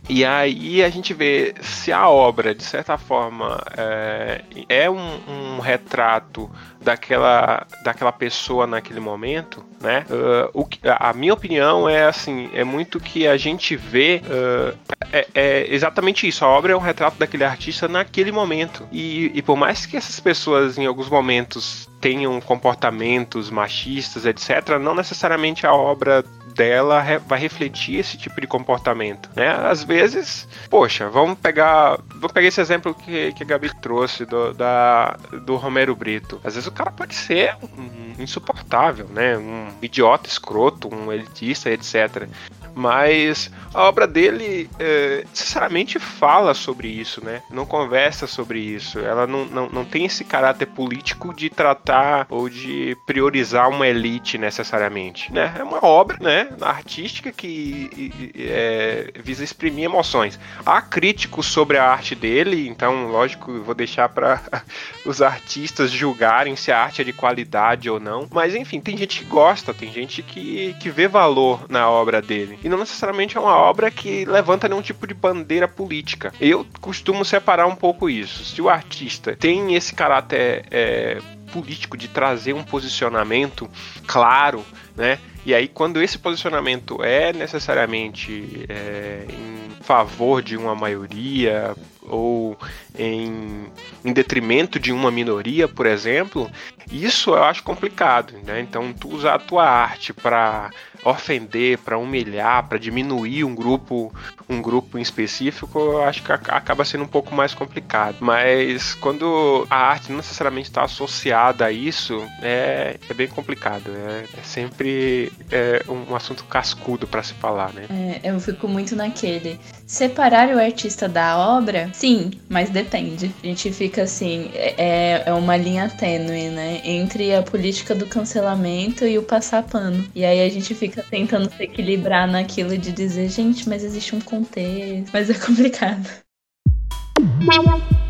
[0.09, 5.61] E aí a gente vê se a obra, de certa forma, é, é um, um,
[5.61, 6.51] retrato
[6.83, 10.05] daquela, daquela pessoa naquele momento, né?
[10.11, 14.77] Uh, o, a minha opinião é assim, é muito que a gente vê uh,
[15.13, 16.45] é, é, exatamente isso.
[16.45, 18.87] A obra é um retrato daquele artista naquele momento.
[18.91, 24.93] E, e por mais que essas pessoas, em alguns momentos, tenham comportamentos machistas, etc., não
[24.93, 29.49] necessariamente a obra dela vai refletir esse tipo de comportamento, né?
[29.49, 34.53] Às vezes, poxa, vamos pegar, vou pegar esse exemplo que, que a Gabi trouxe do,
[34.53, 36.41] da, do Romero Brito.
[36.45, 39.39] Às vezes o cara pode ser um insuportável, né?
[39.39, 42.29] Um idiota escroto, um elitista, etc
[42.75, 47.43] mas a obra dele é, necessariamente fala sobre isso, né?
[47.51, 48.99] Não conversa sobre isso.
[48.99, 54.39] Ela não, não, não tem esse caráter político de tratar ou de priorizar uma elite
[54.39, 55.55] necessariamente, né?
[55.59, 60.39] É uma obra, né, artística que é, visa exprimir emoções.
[60.65, 64.41] Há críticos sobre a arte dele, então, lógico, vou deixar para
[65.05, 68.29] os artistas julgarem se a arte é de qualidade ou não.
[68.31, 72.59] Mas enfim, tem gente que gosta, tem gente que, que vê valor na obra dele
[72.63, 76.33] e não necessariamente é uma obra que levanta nenhum tipo de bandeira política.
[76.41, 78.45] Eu costumo separar um pouco isso.
[78.45, 81.19] Se o artista tem esse caráter é,
[81.53, 83.69] político de trazer um posicionamento
[84.07, 84.65] claro,
[84.97, 85.19] né?
[85.45, 92.57] E aí, quando esse posicionamento é necessariamente é, em favor de uma maioria, ou
[92.97, 93.67] em,
[94.05, 96.51] em detrimento de uma minoria, por exemplo,
[96.91, 98.61] isso eu acho complicado, né?
[98.61, 100.71] Então, tu usar a tua arte para
[101.05, 104.13] ofender, para humilhar, para diminuir um grupo,
[104.49, 108.17] um grupo em específico, eu acho que acaba sendo um pouco mais complicado.
[108.21, 113.91] Mas quando a arte não necessariamente está associada a isso, é, é bem complicado.
[113.91, 117.87] É, é sempre é, um assunto cascudo para se falar, né?
[117.91, 119.59] É, eu fico muito naquele.
[119.87, 123.35] Separar o artista da obra, sim, mas depende.
[123.43, 126.81] A gente fica assim, é, é uma linha tênue, né?
[126.85, 130.07] Entre a política do cancelamento e o passar pano.
[130.15, 134.21] E aí a gente fica tentando se equilibrar naquilo de dizer, gente, mas existe um
[134.21, 135.11] contexto.
[135.13, 136.09] Mas é complicado.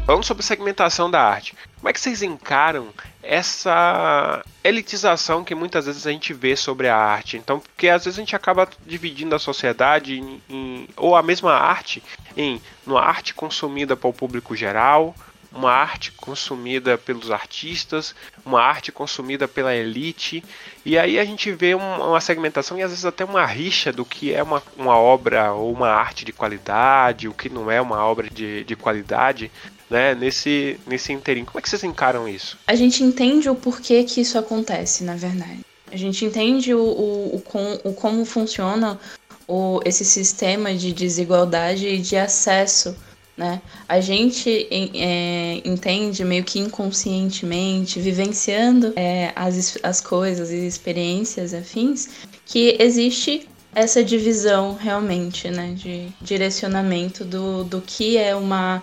[0.07, 2.89] Falando sobre segmentação da arte, como é que vocês encaram
[3.23, 7.37] essa elitização que muitas vezes a gente vê sobre a arte?
[7.37, 11.53] Então, porque às vezes a gente acaba dividindo a sociedade em, em ou a mesma
[11.53, 12.03] arte
[12.37, 15.15] em uma arte consumida para o público geral,
[15.55, 20.43] uma arte consumida pelos artistas, uma arte consumida pela elite,
[20.85, 24.33] e aí a gente vê uma segmentação e às vezes até uma rixa do que
[24.33, 28.29] é uma, uma obra ou uma arte de qualidade, o que não é uma obra
[28.29, 29.51] de, de qualidade,
[29.89, 31.47] né, nesse, nesse inteirinho.
[31.47, 32.59] Como é que vocês encaram isso?
[32.67, 35.61] A gente entende o porquê que isso acontece, na verdade.
[35.91, 38.99] A gente entende o, o, o, com, o como funciona
[39.47, 42.97] o, esse sistema de desigualdade e de acesso
[43.37, 43.63] né?
[43.89, 52.09] A gente é, entende meio que inconscientemente, vivenciando é, as, as coisas e experiências afins,
[52.45, 58.83] que existe essa divisão realmente, né, de direcionamento do, do que é uma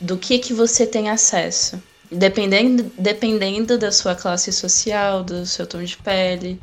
[0.00, 1.80] do que que você tem acesso,
[2.10, 6.60] dependendo dependendo da sua classe social, do seu tom de pele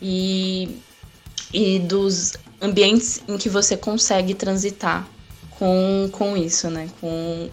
[0.00, 0.80] e
[1.52, 5.06] e dos ambientes em que você consegue transitar
[5.62, 6.88] com, com isso, né?
[7.00, 7.48] Com,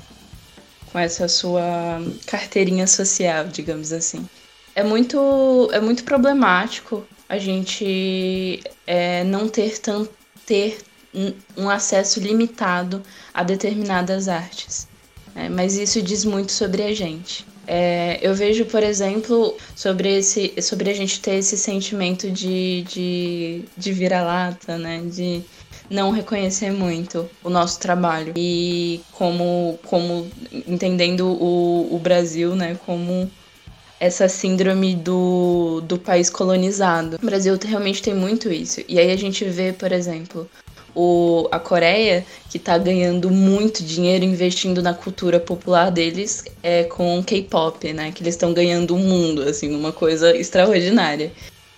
[0.92, 4.28] com essa sua carteirinha social, digamos assim.
[4.74, 10.10] É muito, é muito problemático a gente é, não ter, tanto,
[10.44, 10.80] ter
[11.56, 14.88] um acesso limitado a determinadas artes.
[15.36, 15.48] Né?
[15.48, 17.46] Mas isso diz muito sobre a gente.
[17.68, 23.66] É, eu vejo, por exemplo, sobre, esse, sobre a gente ter esse sentimento de, de,
[23.78, 25.04] de vira-lata, né?
[25.06, 25.44] De
[25.90, 30.30] não reconhecer muito o nosso trabalho e como, como
[30.68, 33.30] entendendo o, o Brasil, né, como
[34.00, 37.18] essa síndrome do, do país colonizado.
[37.22, 38.82] O Brasil realmente tem muito isso.
[38.88, 40.50] E aí a gente vê, por exemplo,
[40.96, 47.22] o, a Coreia, que está ganhando muito dinheiro investindo na cultura popular deles é, com
[47.24, 48.12] K-pop, né?
[48.12, 51.32] Que eles estão ganhando o mundo, assim, uma coisa extraordinária.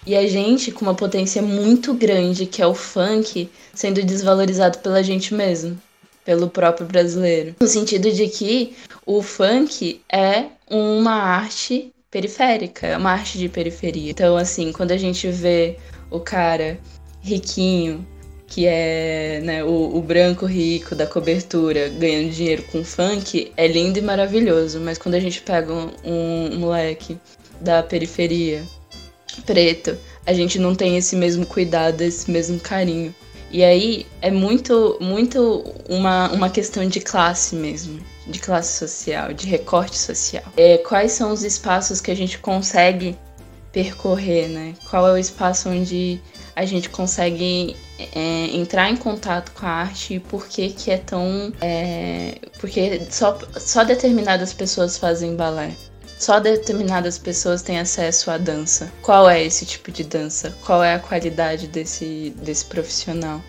[0.05, 5.03] E a gente, com uma potência muito grande, que é o funk, sendo desvalorizado pela
[5.03, 5.79] gente mesmo,
[6.25, 7.55] pelo próprio brasileiro.
[7.59, 8.75] No sentido de que
[9.05, 14.11] o funk é uma arte periférica, é uma arte de periferia.
[14.11, 15.77] Então, assim, quando a gente vê
[16.09, 16.79] o cara
[17.21, 18.05] riquinho,
[18.47, 23.99] que é né, o, o, branco rico da cobertura ganhando dinheiro com funk, é lindo
[23.99, 24.79] e maravilhoso.
[24.81, 27.17] Mas quando a gente pega um, um moleque
[27.61, 28.63] da periferia
[29.45, 33.13] preto, a gente não tem esse mesmo cuidado, esse mesmo carinho.
[33.51, 39.45] E aí é muito, muito uma, uma questão de classe mesmo, de classe social, de
[39.45, 40.43] recorte social.
[40.55, 43.17] É, quais são os espaços que a gente consegue
[43.73, 44.73] percorrer, né?
[44.89, 46.21] Qual é o espaço onde
[46.55, 50.97] a gente consegue é, entrar em contato com a arte e por que que é
[50.97, 51.51] tão...
[51.61, 55.71] É, porque só, só determinadas pessoas fazem balé.
[56.21, 58.91] Só determinadas pessoas têm acesso à dança.
[59.01, 60.55] Qual é esse tipo de dança?
[60.63, 63.41] Qual é a qualidade desse, desse profissional?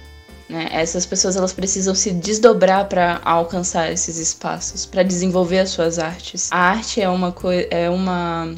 [0.49, 0.71] Né?
[0.73, 6.49] Essas pessoas elas precisam se desdobrar para alcançar esses espaços, para desenvolver as suas artes.
[6.51, 7.35] A arte é uma
[7.71, 8.55] é uma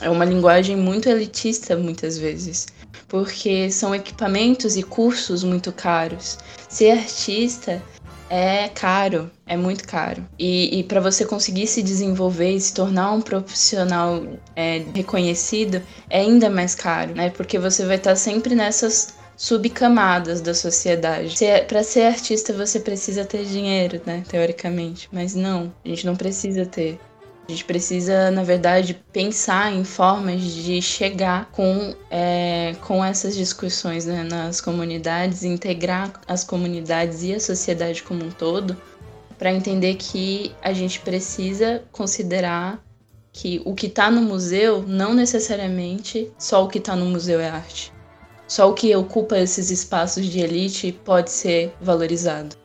[0.00, 2.66] é uma linguagem muito elitista muitas vezes,
[3.06, 6.38] porque são equipamentos e cursos muito caros.
[6.68, 7.80] Ser artista
[8.34, 10.26] é caro, é muito caro.
[10.36, 14.24] E, e para você conseguir se desenvolver e se tornar um profissional
[14.56, 15.80] é, reconhecido,
[16.10, 17.30] é ainda mais caro, né?
[17.30, 21.36] Porque você vai estar sempre nessas subcamadas da sociedade.
[21.68, 24.24] Para ser artista você precisa ter dinheiro, né?
[24.28, 26.98] Teoricamente, mas não, a gente não precisa ter.
[27.46, 34.06] A gente precisa, na verdade, pensar em formas de chegar com, é, com essas discussões
[34.06, 38.74] né, nas comunidades, integrar as comunidades e a sociedade como um todo,
[39.38, 42.82] para entender que a gente precisa considerar
[43.30, 47.48] que o que está no museu não necessariamente só o que está no museu é
[47.50, 47.92] arte.
[48.46, 52.56] Só o que ocupa esses espaços de elite pode ser valorizado.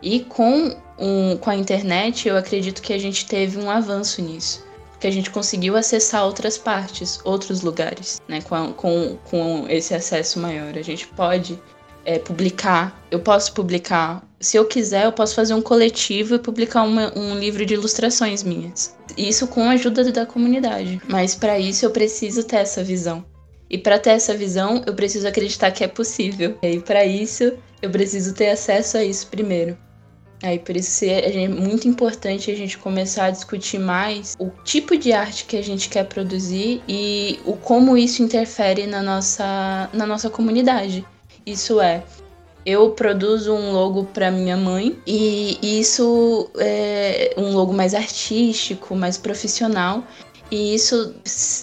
[0.00, 4.64] E com, um, com a internet, eu acredito que a gente teve um avanço nisso.
[5.00, 8.40] Que a gente conseguiu acessar outras partes, outros lugares, né?
[8.40, 10.78] Com, com, com esse acesso maior.
[10.78, 11.60] A gente pode
[12.04, 14.24] é, publicar, eu posso publicar.
[14.38, 18.44] Se eu quiser, eu posso fazer um coletivo e publicar uma, um livro de ilustrações
[18.44, 18.96] minhas.
[19.16, 21.00] Isso com a ajuda da comunidade.
[21.08, 23.24] Mas para isso eu preciso ter essa visão.
[23.68, 26.58] E para ter essa visão, eu preciso acreditar que é possível.
[26.62, 29.76] E para isso, eu preciso ter acesso a isso primeiro.
[30.42, 35.12] Aí por isso é muito importante a gente começar a discutir mais o tipo de
[35.12, 40.28] arte que a gente quer produzir e o como isso interfere na nossa, na nossa
[40.28, 41.06] comunidade.
[41.46, 42.02] Isso é,
[42.66, 49.16] eu produzo um logo para minha mãe e isso é um logo mais artístico, mais
[49.16, 50.04] profissional
[50.50, 51.14] e isso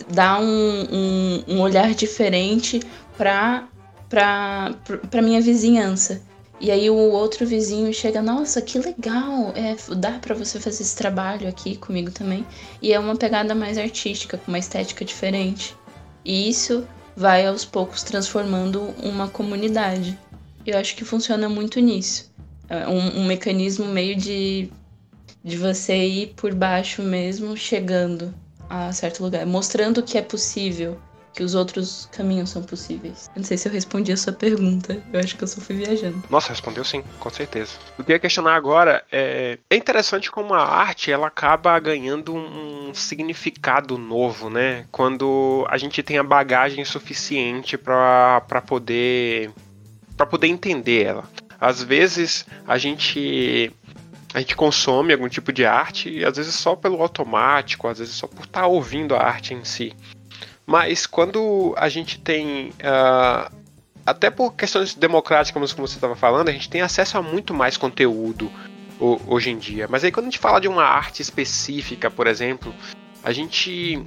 [0.10, 2.82] dá um, um, um olhar diferente
[3.18, 3.68] para
[4.10, 6.20] para minha vizinhança.
[6.60, 10.96] E aí o outro vizinho chega, nossa, que legal, é, dá para você fazer esse
[10.96, 12.46] trabalho aqui comigo também.
[12.82, 15.76] E é uma pegada mais artística, com uma estética diferente.
[16.26, 16.86] E isso
[17.16, 20.18] vai aos poucos transformando uma comunidade.
[20.66, 22.30] Eu acho que funciona muito nisso.
[22.68, 24.70] É um, um mecanismo meio de,
[25.44, 28.34] de você ir por baixo mesmo, chegando
[28.70, 31.00] a certo lugar, mostrando que é possível
[31.34, 33.30] que os outros caminhos são possíveis.
[33.36, 35.02] Não sei se eu respondi a sua pergunta.
[35.14, 36.24] Eu acho que eu só fui viajando.
[36.30, 37.72] Nossa, respondeu sim, com certeza.
[37.98, 39.58] O que eu ia questionar agora é.
[39.70, 44.86] É interessante como a arte ela acaba ganhando um significado novo, né?
[44.92, 49.52] Quando a gente tem a bagagem suficiente para poder.
[50.18, 51.24] para poder entender ela.
[51.60, 53.72] Às vezes a gente
[54.34, 58.14] a gente consome algum tipo de arte e às vezes só pelo automático, às vezes
[58.14, 59.94] só por estar tá ouvindo a arte em si.
[60.70, 62.70] Mas quando a gente tem.
[62.70, 63.52] Uh,
[64.06, 67.76] até por questões democráticas, como você estava falando, a gente tem acesso a muito mais
[67.76, 68.52] conteúdo
[69.00, 69.88] hoje em dia.
[69.90, 72.72] Mas aí quando a gente fala de uma arte específica, por exemplo,
[73.24, 74.04] a gente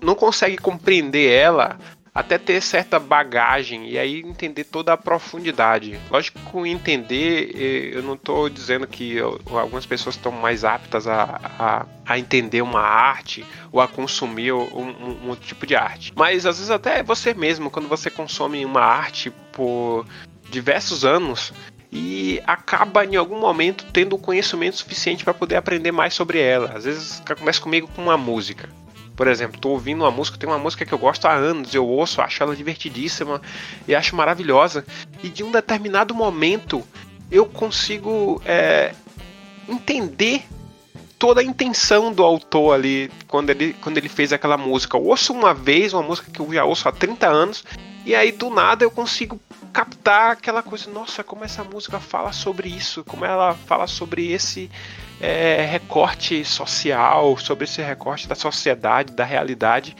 [0.00, 1.78] não consegue compreender ela
[2.14, 5.98] até ter certa bagagem e aí entender toda a profundidade.
[6.10, 11.86] Lógico que entender, eu não estou dizendo que algumas pessoas estão mais aptas a, a,
[12.06, 16.12] a, entender uma arte ou a consumir um, um, um tipo de arte.
[16.16, 20.04] Mas às vezes até você mesmo, quando você consome uma arte por
[20.50, 21.52] diversos anos,
[21.92, 26.72] e acaba em algum momento tendo conhecimento suficiente para poder aprender mais sobre ela.
[26.76, 28.68] Às vezes começa comigo com uma música.
[29.16, 31.86] Por exemplo, tô ouvindo uma música, tem uma música que eu gosto há anos, eu
[31.86, 33.40] ouço, acho ela divertidíssima
[33.86, 34.84] e acho maravilhosa.
[35.22, 36.82] E de um determinado momento
[37.30, 38.94] eu consigo é,
[39.68, 40.44] entender
[41.18, 44.96] toda a intenção do autor ali quando ele, quando ele fez aquela música.
[44.96, 47.64] Eu ouço uma vez uma música que eu já ouço há 30 anos
[48.06, 49.38] e aí do nada eu consigo
[49.72, 54.70] captar aquela coisa, nossa, como essa música fala sobre isso, como ela fala sobre esse
[55.20, 59.96] é, recorte social, sobre esse recorte da sociedade, da realidade,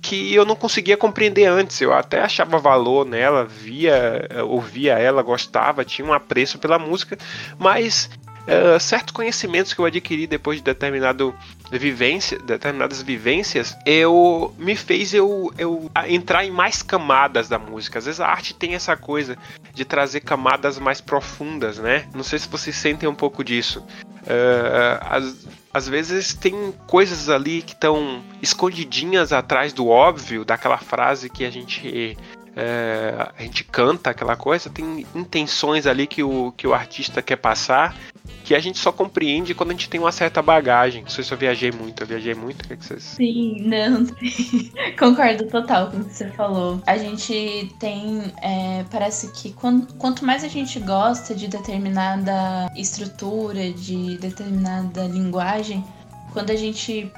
[0.00, 1.80] que eu não conseguia compreender antes.
[1.80, 7.16] Eu até achava valor nela, via, ouvia ela, gostava, tinha um apreço pela música,
[7.58, 8.10] mas
[8.42, 11.34] uh, certos conhecimentos que eu adquiri depois de determinado
[11.70, 17.98] vivência, determinadas vivências, eu me fez eu, eu entrar em mais camadas da música.
[17.98, 19.36] Às vezes a arte tem essa coisa
[19.72, 22.06] de trazer camadas mais profundas, né?
[22.14, 23.80] Não sei se vocês sentem um pouco disso.
[23.80, 31.30] Uh, às, às vezes tem coisas ali que estão escondidinhas atrás do óbvio, daquela frase
[31.30, 32.16] que a gente
[32.56, 37.36] é, a gente canta aquela coisa, tem intenções ali que o, que o artista quer
[37.36, 37.96] passar
[38.44, 41.02] que a gente só compreende quando a gente tem uma certa bagagem.
[41.02, 43.02] Não sei se eu viajei muito, eu viajei muito, o que, é que vocês.
[43.02, 44.06] Sim, não,
[44.98, 46.82] concordo total com o que você falou.
[46.86, 48.32] A gente tem.
[48.42, 55.84] É, parece que quando, quanto mais a gente gosta de determinada estrutura, de determinada linguagem,
[56.32, 57.10] quando a gente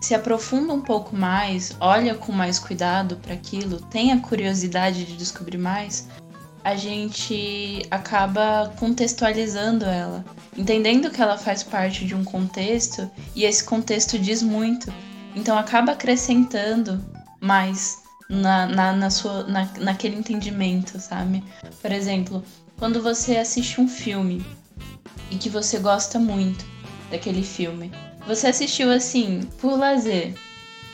[0.00, 5.16] se aprofunda um pouco mais, olha com mais cuidado para aquilo, tem a curiosidade de
[5.16, 6.06] descobrir mais,
[6.64, 10.24] a gente acaba contextualizando ela,
[10.56, 14.92] entendendo que ela faz parte de um contexto e esse contexto diz muito.
[15.34, 17.02] Então acaba acrescentando
[17.40, 21.42] mais na, na, na sua, na, naquele entendimento, sabe?
[21.80, 22.44] Por exemplo,
[22.76, 24.44] quando você assiste um filme
[25.30, 26.64] e que você gosta muito
[27.10, 27.90] daquele filme,
[28.28, 30.34] você assistiu assim, por lazer.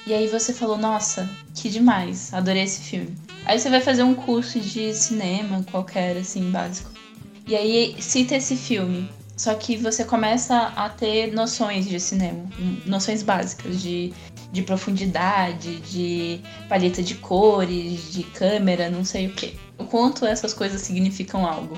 [0.07, 3.17] E aí você falou, nossa, que demais, adorei esse filme.
[3.45, 6.91] Aí você vai fazer um curso de cinema qualquer, assim, básico.
[7.47, 9.11] E aí cita esse filme.
[9.37, 12.45] Só que você começa a ter noções de cinema,
[12.87, 14.13] noções básicas de,
[14.53, 19.59] de profundidade, de paleta de cores, de câmera, não sei o que.
[19.77, 21.77] O quanto essas coisas significam algo.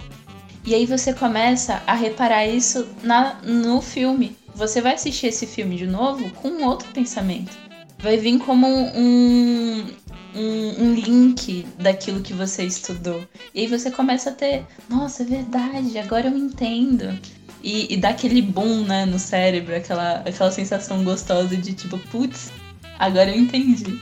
[0.67, 4.37] E aí você começa a reparar isso na, no filme.
[4.57, 7.55] Você vai assistir esse filme de novo com outro pensamento.
[7.99, 9.87] Vai vir como um,
[10.35, 13.23] um, um, link daquilo que você estudou.
[13.55, 17.19] E aí você começa a ter, nossa, é verdade, agora eu entendo.
[17.63, 22.51] E, e dá aquele boom né, no cérebro, aquela, aquela sensação gostosa de tipo, putz,
[22.99, 24.01] agora eu entendi.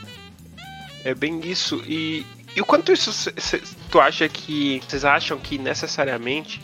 [1.03, 1.83] É bem isso.
[1.85, 2.25] E,
[2.55, 4.81] e o quanto isso cê, cê, tu acha que.
[4.87, 6.61] Vocês acham que necessariamente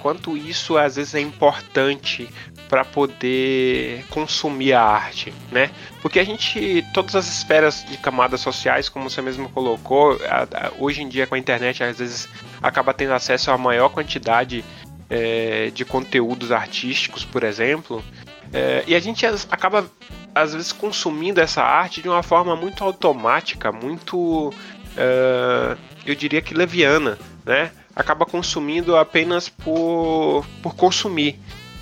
[0.00, 2.28] quanto isso às vezes é importante
[2.68, 5.70] para poder consumir a arte, né?
[6.02, 10.72] Porque a gente, todas as esferas de camadas sociais, como você mesmo colocou, a, a,
[10.78, 12.28] hoje em dia com a internet às vezes
[12.62, 14.64] acaba tendo acesso a maior quantidade
[15.08, 18.04] é, de conteúdos artísticos, por exemplo,
[18.52, 19.90] é, e a gente acaba
[20.34, 24.52] às vezes consumindo essa arte de uma forma muito automática, muito,
[24.96, 27.70] é, eu diria que leviana, né?
[27.94, 31.38] Acaba consumindo apenas por, por consumir.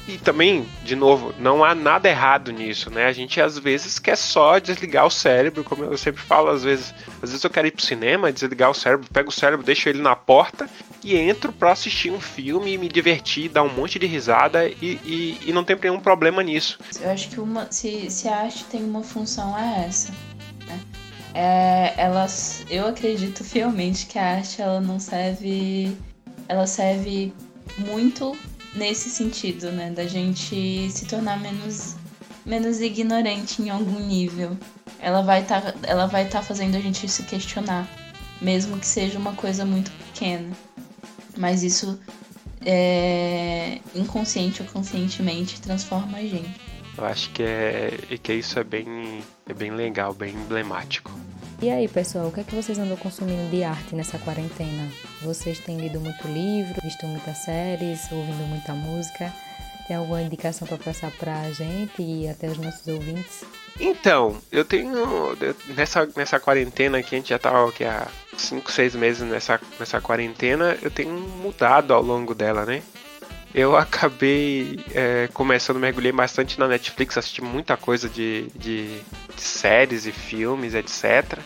[0.09, 3.07] E também, de novo, não há nada errado nisso, né?
[3.07, 6.95] A gente às vezes quer só desligar o cérebro, como eu sempre falo, às vezes,
[7.21, 10.01] às vezes eu quero ir pro cinema, desligar o cérebro, pego o cérebro, deixo ele
[10.01, 10.71] na porta
[11.03, 15.39] e entro para assistir um filme, me divertir, dar um monte de risada e, e,
[15.47, 16.79] e, não tem nenhum problema nisso.
[17.01, 20.13] Eu acho que uma, se, se a arte tem uma função é essa.
[20.67, 20.81] Né?
[21.35, 25.97] É, elas, eu acredito fielmente que a arte ela não serve,
[26.49, 27.33] ela serve
[27.79, 28.37] muito
[28.77, 29.91] nesse sentido, né?
[29.91, 31.97] Da gente se tornar menos,
[32.45, 34.57] menos ignorante em algum nível.
[35.01, 37.89] Ela vai tá, ela vai estar tá fazendo a gente se questionar,
[38.41, 40.57] mesmo que seja uma coisa muito pequena.
[41.37, 41.99] Mas isso
[42.65, 46.61] é, inconsciente ou conscientemente transforma a gente.
[46.97, 51.11] Eu acho que é que isso é bem é bem legal, bem emblemático.
[51.61, 54.91] E aí, pessoal, o que é que vocês andam consumindo de arte nessa quarentena?
[55.23, 59.33] Vocês têm lido muito livro, visto muitas séries, ouvindo muita música?
[59.89, 63.43] Tem alguma indicação para passar para a gente e até os nossos ouvintes?
[63.81, 64.93] Então, eu tenho.
[65.75, 69.99] Nessa, nessa quarentena aqui, a gente já tá aqui há 5, 6 meses nessa, nessa
[69.99, 72.83] quarentena, eu tenho mudado ao longo dela, né?
[73.57, 79.01] Eu acabei é, começando, mergulhei bastante na Netflix, assisti muita coisa de, de,
[79.35, 81.39] de séries e filmes, etc.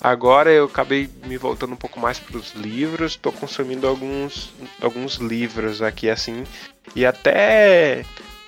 [0.00, 4.52] Agora eu acabei me voltando um pouco mais para os livros, estou consumindo alguns,
[4.82, 6.42] alguns livros aqui assim,
[6.92, 8.04] e até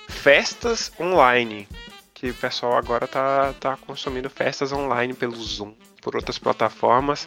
[0.09, 1.65] festas online,
[2.13, 7.25] que o pessoal agora tá, tá consumindo festas online pelo Zoom, por outras plataformas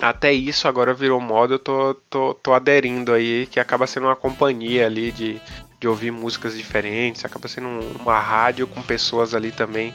[0.00, 4.16] até isso agora virou moda, eu tô, tô, tô aderindo aí, que acaba sendo uma
[4.16, 5.40] companhia ali de,
[5.78, 7.68] de ouvir músicas diferentes, acaba sendo
[8.00, 9.94] uma rádio com pessoas ali também,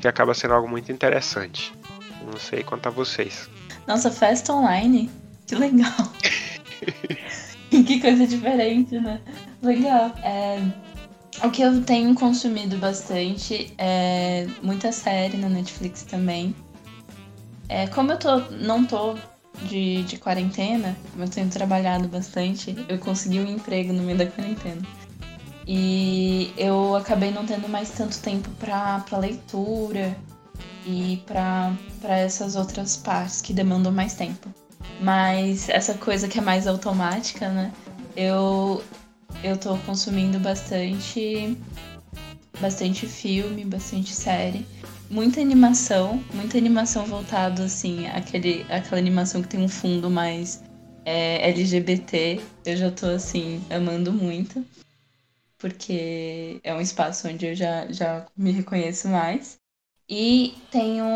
[0.00, 1.72] que acaba sendo algo muito interessante.
[2.24, 3.48] Não sei quanto a vocês.
[3.86, 5.10] Nossa, festa online?
[5.46, 6.12] Que legal!
[7.70, 9.20] que coisa diferente, né?
[9.62, 10.12] Legal.
[10.22, 10.60] É,
[11.42, 16.54] o que eu tenho consumido bastante é muita série na Netflix também.
[17.68, 19.16] É, como eu tô, não tô
[19.62, 24.82] de, de quarentena, eu tenho trabalhado bastante, eu consegui um emprego no meio da quarentena.
[25.66, 30.16] E eu acabei não tendo mais tanto tempo para leitura
[30.84, 34.48] e para essas outras partes que demandam mais tempo.
[35.00, 37.72] Mas essa coisa que é mais automática, né?
[38.16, 38.82] Eu,
[39.42, 41.56] eu tô consumindo bastante
[42.60, 44.66] bastante filme, bastante série
[45.12, 50.62] muita animação, muita animação voltado assim, aquele, aquela animação que tem um fundo mais
[51.04, 52.40] é, LGBT.
[52.64, 54.64] Eu já tô assim, amando muito.
[55.58, 59.58] Porque é um espaço onde eu já, já me reconheço mais.
[60.08, 61.06] E tenho,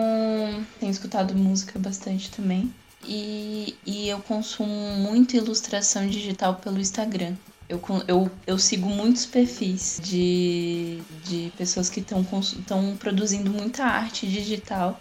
[0.79, 2.73] tenho escutado música bastante também.
[3.05, 7.35] E, e eu consumo muito ilustração digital pelo Instagram.
[7.69, 15.01] Eu, eu, eu sigo muitos perfis de, de pessoas que estão produzindo muita arte digital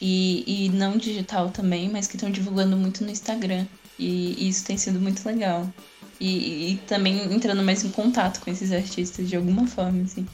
[0.00, 3.66] e, e não digital também, mas que estão divulgando muito no Instagram.
[3.98, 5.68] E, e, isso tem sido muito legal.
[6.18, 10.26] E, e, também entrando mais em contato com esses artistas de alguma forma, assim.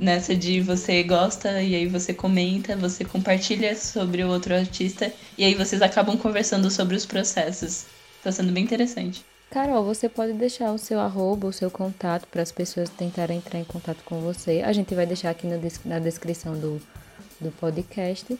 [0.00, 5.44] Nessa de você gosta e aí você comenta, você compartilha sobre o outro artista e
[5.44, 7.86] aí vocês acabam conversando sobre os processos.
[8.22, 9.24] Tá sendo bem interessante.
[9.50, 13.58] Carol, você pode deixar o seu arroba, o seu contato para as pessoas tentarem entrar
[13.58, 14.62] em contato com você.
[14.64, 15.46] A gente vai deixar aqui
[15.84, 16.80] na descrição do,
[17.40, 18.38] do podcast,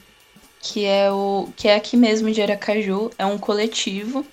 [0.61, 4.25] que é o que é aqui mesmo de Aracaju, é um coletivo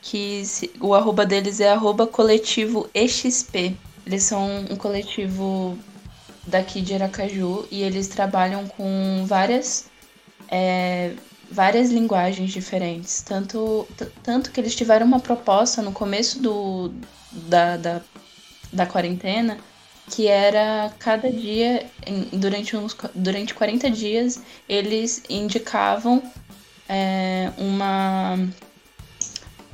[0.00, 3.76] que se, o arroba deles é arroba coletivo EXP.
[4.06, 5.76] Eles são um coletivo
[6.46, 9.90] daqui de Aracaju e eles trabalham com várias
[10.48, 11.12] é,
[11.50, 13.22] várias linguagens diferentes.
[13.22, 13.86] Tanto,
[14.22, 16.92] tanto que eles tiveram uma proposta no começo do,
[17.32, 18.00] da, da,
[18.72, 19.58] da quarentena
[20.10, 21.86] que era cada dia,
[22.32, 26.22] durante, uns, durante 40 dias, eles indicavam
[26.88, 28.38] é, uma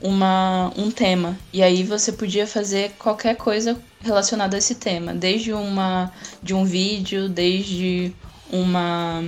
[0.02, 1.38] uma, um tema.
[1.52, 6.64] E aí você podia fazer qualquer coisa relacionada a esse tema, desde uma de um
[6.64, 8.12] vídeo, desde
[8.50, 9.22] uma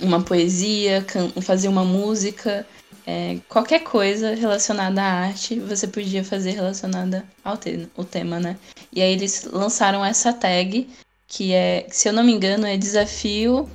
[0.00, 1.04] uma poesia,
[1.42, 2.64] fazer uma música,
[3.04, 8.56] é, qualquer coisa relacionada à arte, você podia fazer relacionada ao te o tema, né?
[8.92, 10.88] E aí eles lançaram essa tag
[11.26, 13.68] que é, se eu não me engano, é desafio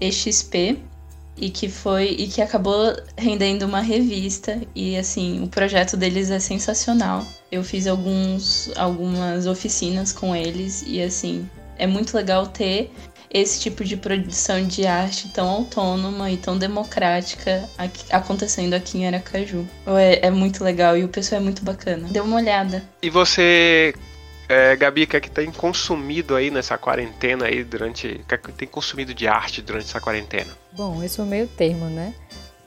[0.00, 0.78] EXP
[1.36, 6.38] e que foi e que acabou rendendo uma revista e assim o projeto deles é
[6.38, 12.90] sensacional eu fiz alguns algumas oficinas com eles e assim é muito legal ter
[13.30, 19.06] esse tipo de produção de arte tão autônoma e tão democrática aqui, acontecendo aqui em
[19.06, 19.66] Aracaju.
[19.86, 22.08] É, é muito legal e o pessoal é muito bacana.
[22.10, 22.82] Dê uma olhada.
[23.02, 23.92] E você
[24.48, 28.06] é, Gabi, o que é que tem consumido aí nessa quarentena aí durante.
[28.06, 30.52] O que é que tem consumido de arte durante essa quarentena?
[30.76, 32.14] Bom, eu sou meio termo, né?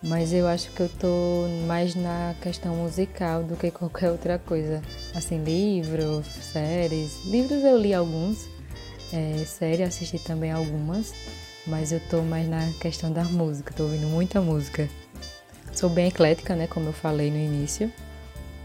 [0.02, 4.82] Mas eu acho que eu tô mais na questão musical do que qualquer outra coisa.
[5.14, 7.24] Assim, livros, séries.
[7.26, 8.48] Livros eu li alguns,
[9.14, 11.14] é, séries assisti também algumas,
[11.68, 14.90] mas eu tô mais na questão da música, tô ouvindo muita música.
[15.72, 17.94] Sou bem eclética, né, como eu falei no início.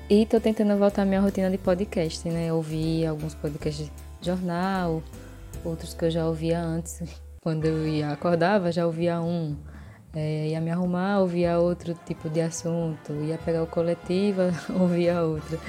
[0.09, 2.51] E tô tentando voltar à minha rotina de podcast, né?
[2.51, 3.91] Ouvi alguns podcasts
[4.21, 5.03] de jornal,
[5.63, 7.03] outros que eu já ouvia antes.
[7.45, 9.55] Quando eu ia acordava, já ouvia um.
[10.15, 13.13] É, ia me arrumar, ouvia outro tipo de assunto.
[13.23, 14.41] Ia pegar o coletivo,
[14.81, 15.61] ouvia outro.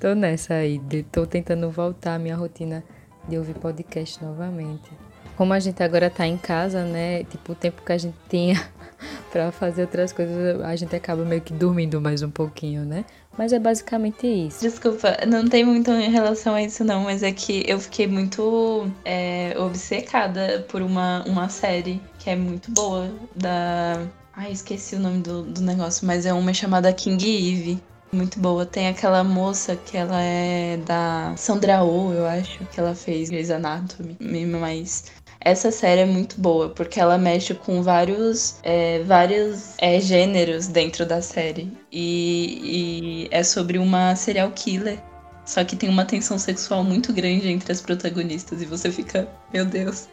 [0.00, 0.80] Tô nessa aí,
[1.12, 2.82] tô tentando voltar à minha rotina
[3.28, 4.90] de ouvir podcast novamente.
[5.36, 7.24] Como a gente agora tá em casa, né?
[7.24, 8.56] Tipo, o tempo que a gente tinha
[9.30, 13.04] para fazer outras coisas, a gente acaba meio que dormindo mais um pouquinho, né?
[13.38, 14.60] Mas é basicamente isso.
[14.60, 18.90] Desculpa, não tem muito em relação a isso não, mas é que eu fiquei muito
[19.04, 24.04] é, obcecada por uma, uma série que é muito boa, da...
[24.34, 27.82] Ai, esqueci o nome do, do negócio, mas é uma chamada King Eve.
[28.10, 28.64] Muito boa.
[28.64, 33.50] Tem aquela moça que ela é da Sandra Oh, eu acho, que ela fez Grey's
[33.50, 34.16] Anatomy,
[34.46, 35.04] mas
[35.40, 41.06] essa série é muito boa, porque ela mexe com vários, é, vários é, gêneros dentro
[41.06, 41.72] da série.
[41.92, 44.98] E, e é sobre uma serial killer.
[45.44, 49.64] Só que tem uma tensão sexual muito grande entre as protagonistas e você fica, meu
[49.64, 50.08] Deus.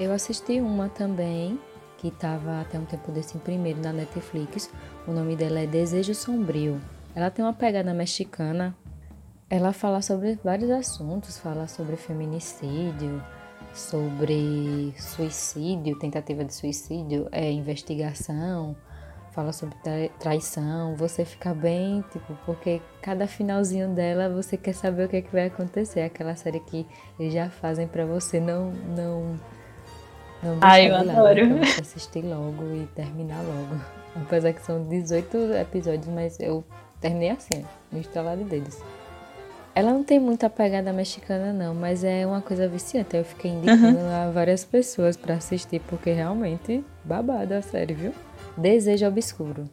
[0.00, 1.58] Eu assisti uma também,
[1.98, 4.68] que estava até um tempo desse em primeiro na Netflix.
[5.06, 6.80] O nome dela é Desejo Sombrio.
[7.14, 8.74] Ela tem uma pegada mexicana.
[9.48, 13.22] Ela fala sobre vários assuntos, fala sobre feminicídio,
[13.74, 18.76] sobre suicídio, tentativa de suicídio, é investigação,
[19.32, 19.76] fala sobre
[20.18, 25.22] traição, você fica bem, tipo, porque cada finalzinho dela você quer saber o que, é
[25.22, 26.86] que vai acontecer, aquela série que
[27.18, 29.40] eles já fazem para você não não
[30.42, 31.38] não Ai, eu lado, adoro.
[31.40, 33.80] então você assistir logo e terminar logo.
[34.16, 36.64] Apesar que são 18 episódios, mas eu
[37.00, 38.76] terminei assim, no instalar de dedos.
[39.74, 43.16] Ela não tem muita pegada mexicana, não, mas é uma coisa viciante.
[43.16, 44.28] Eu fiquei indicando uhum.
[44.28, 48.14] a várias pessoas para assistir, porque realmente babada a série, viu?
[48.56, 49.68] Desejo Obscuro.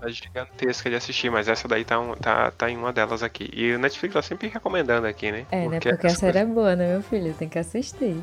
[0.00, 3.48] É gigantesca de assistir, mas essa daí tá, tá, tá em uma delas aqui.
[3.52, 5.46] E o Netflix tá sempre recomendando aqui, né?
[5.50, 5.94] É, porque né?
[5.94, 7.34] Porque a série é boa, né, meu filho?
[7.34, 8.16] Tem que assistir.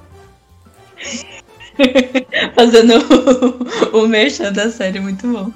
[2.56, 2.96] Fazendo
[3.94, 5.52] o, o merchan da série, muito bom.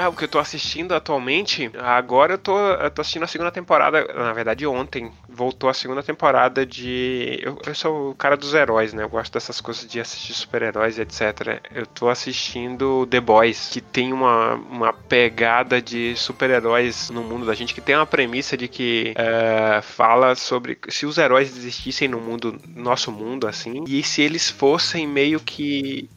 [0.00, 3.50] Ah, o que eu tô assistindo atualmente, agora eu tô, eu tô assistindo a segunda
[3.50, 7.38] temporada, na verdade ontem, voltou a segunda temporada de.
[7.42, 9.02] Eu, eu sou o cara dos heróis, né?
[9.02, 11.60] Eu gosto dessas coisas de assistir super-heróis, etc.
[11.70, 17.52] Eu tô assistindo The Boys, que tem uma, uma pegada de super-heróis no mundo da
[17.52, 22.18] gente, que tem uma premissa de que uh, fala sobre se os heróis existissem no
[22.18, 26.08] mundo, nosso mundo, assim, e se eles fossem meio que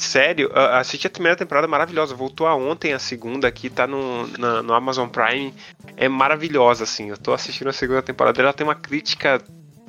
[0.00, 2.14] Sério, assisti a primeira temporada maravilhosa.
[2.14, 5.52] Voltou a ontem a segunda aqui, tá no, na, no Amazon Prime.
[5.94, 7.10] É maravilhosa, assim.
[7.10, 8.40] Eu tô assistindo a segunda temporada.
[8.40, 9.38] Ela tem uma crítica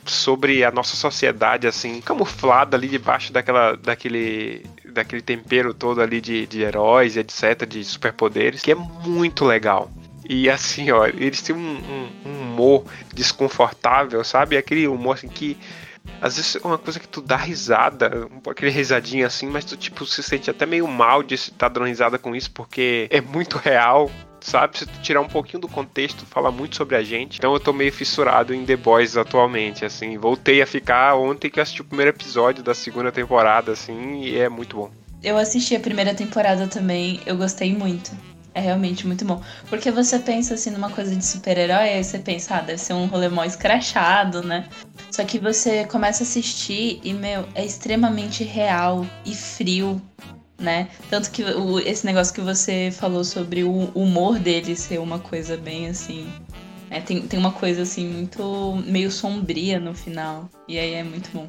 [0.05, 6.45] sobre a nossa sociedade, assim, camuflada ali debaixo daquela, daquele, daquele tempero todo ali de,
[6.45, 9.89] de heróis, etc., de superpoderes, que é muito legal.
[10.27, 12.83] E assim, ó, eles têm um, um, um humor
[13.13, 14.57] desconfortável, sabe?
[14.57, 15.57] Aquele humor assim que
[16.21, 20.05] às vezes é uma coisa que tu dá risada, aquele risadinho assim, mas tu tipo
[20.05, 23.57] se sente até meio mal de estar tá dando risada com isso, porque é muito
[23.57, 24.77] real, sabe?
[24.77, 27.37] Se tu tirar um pouquinho do contexto, fala muito sobre a gente.
[27.37, 30.17] Então eu tô meio fissurado em The Boys atualmente, assim.
[30.17, 34.49] Voltei a ficar ontem que assisti o primeiro episódio da segunda temporada, assim, e é
[34.49, 34.91] muito bom.
[35.23, 38.11] Eu assisti a primeira temporada também, eu gostei muito.
[38.53, 39.41] É realmente muito bom.
[39.69, 43.05] Porque você pensa assim numa coisa de super-herói, aí você pensa, ah, deve ser um
[43.05, 44.67] rolê mó escrachado, né?
[45.09, 50.01] Só que você começa a assistir e, meu, é extremamente real e frio,
[50.59, 50.89] né?
[51.09, 55.55] Tanto que o, esse negócio que você falou sobre o humor dele ser uma coisa
[55.55, 56.31] bem assim.
[56.89, 60.49] É, tem, tem uma coisa assim muito meio sombria no final.
[60.67, 61.47] E aí é muito bom.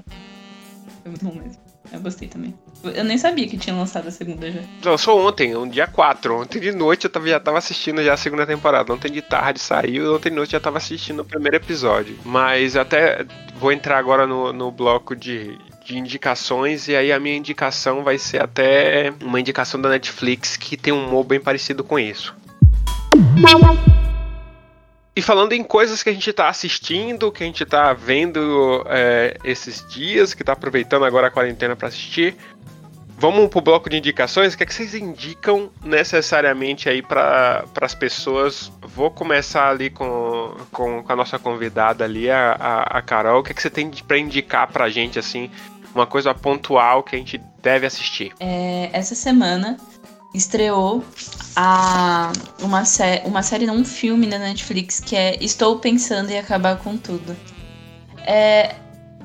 [1.05, 1.61] É muito bom mesmo.
[1.93, 2.55] Eu gostei também.
[2.85, 4.61] Eu nem sabia que tinha lançado a segunda já.
[4.85, 6.41] Lançou ontem, um dia 4.
[6.41, 8.93] Ontem de noite eu tava, já tava assistindo já a segunda temporada.
[8.93, 12.19] Ontem de tarde saiu, ontem de noite já tava assistindo o primeiro episódio.
[12.25, 13.25] Mas até
[13.57, 18.19] vou entrar agora no, no bloco de, de indicações e aí a minha indicação vai
[18.19, 22.35] ser até uma indicação da Netflix que tem um humor bem parecido com isso.
[25.15, 29.37] E falando em coisas que a gente está assistindo, que a gente está vendo é,
[29.45, 32.35] esses dias, que está aproveitando agora a quarentena para assistir,
[33.23, 34.53] vamos pro bloco de indicações.
[34.53, 38.73] O que, é que vocês indicam necessariamente aí para as pessoas?
[38.83, 43.39] Vou começar ali com, com, com, a nossa convidada ali, a, a, a Carol.
[43.39, 45.49] O que, é que você tem para indicar para a gente, assim,
[45.95, 48.33] uma coisa pontual que a gente deve assistir?
[48.41, 49.77] É, essa semana
[50.35, 51.05] estreou
[51.55, 56.39] a, uma, sé uma série, não um filme na Netflix, que é Estou Pensando em
[56.41, 57.37] Acabar com Tudo.
[58.27, 58.75] É,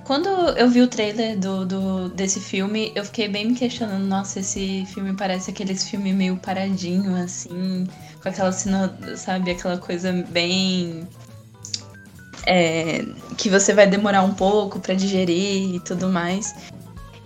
[0.07, 4.39] quando eu vi o trailer do, do, desse filme, eu fiquei bem me questionando, nossa,
[4.39, 7.85] esse filme parece aqueles filmes meio paradinho, assim,
[8.23, 11.05] com aquela sabe, aquela coisa bem.
[12.45, 13.05] É,
[13.37, 16.55] que você vai demorar um pouco para digerir e tudo mais.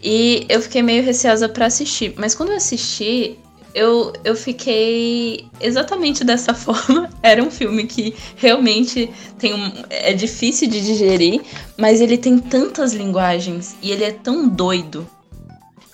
[0.02, 2.16] E eu fiquei meio receosa para assistir.
[2.18, 3.38] Mas quando eu assisti,
[3.74, 7.10] eu, eu fiquei exatamente dessa forma.
[7.22, 11.42] Era um filme que realmente tem um, é difícil de digerir,
[11.78, 15.08] mas ele tem tantas linguagens e ele é tão doido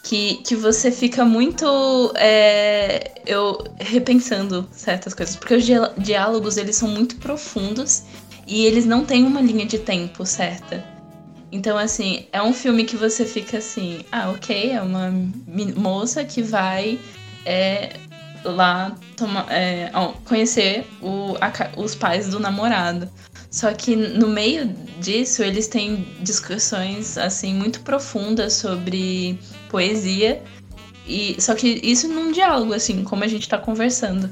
[0.03, 1.65] que, que você fica muito
[2.15, 5.65] é, eu repensando certas coisas, porque os
[5.97, 8.03] diálogos eles são muito profundos
[8.47, 10.83] e eles não têm uma linha de tempo certa.
[11.51, 15.13] Então, assim, é um filme que você fica assim, ah, ok, é uma
[15.75, 16.99] moça que vai
[17.47, 17.93] é
[18.43, 19.89] lá toma, é,
[20.25, 23.09] conhecer o, a, os pais do namorado.
[23.49, 24.67] Só que no meio
[24.99, 29.39] disso eles têm discussões assim muito profundas sobre
[29.69, 30.41] poesia
[31.07, 34.29] e só que isso num diálogo assim, como a gente tá conversando.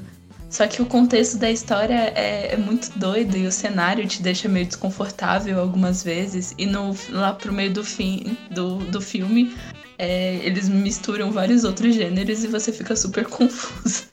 [0.50, 4.48] Só que o contexto da história é, é, muito doido e o cenário te deixa
[4.48, 6.54] meio desconfortável algumas vezes.
[6.58, 9.54] E no, lá pro meio do fim do, do filme,
[9.98, 14.04] é, eles misturam vários outros gêneros e você fica super confuso.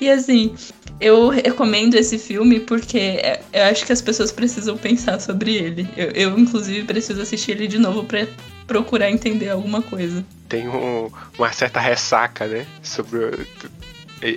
[0.00, 0.54] E assim,
[1.00, 5.88] eu recomendo esse filme porque é, eu acho que as pessoas precisam pensar sobre ele.
[5.96, 8.26] Eu, eu inclusive, preciso assistir ele de novo para
[8.66, 10.24] procurar entender alguma coisa.
[10.48, 12.66] Tem um, uma certa ressaca, né?
[12.82, 13.46] Sobre.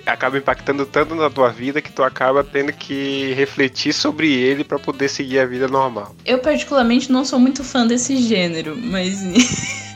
[0.05, 4.77] Acaba impactando tanto na tua vida que tu acaba tendo que refletir sobre ele para
[4.77, 6.13] poder seguir a vida normal.
[6.25, 9.19] Eu, particularmente, não sou muito fã desse gênero, mas.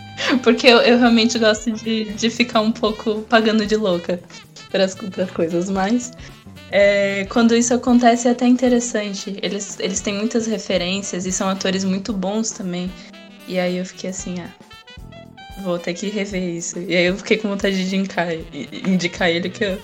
[0.43, 4.19] Porque eu, eu realmente gosto de, de ficar um pouco pagando de louca
[4.71, 4.95] para as
[5.33, 6.11] coisas, mas
[6.71, 9.37] é, quando isso acontece é até interessante.
[9.41, 12.91] Eles, eles têm muitas referências e são atores muito bons também.
[13.47, 14.49] E aí eu fiquei assim, ah,
[15.61, 16.79] vou ter que rever isso.
[16.79, 18.27] E aí eu fiquei com vontade de indicar,
[18.87, 19.79] indicar ele que eu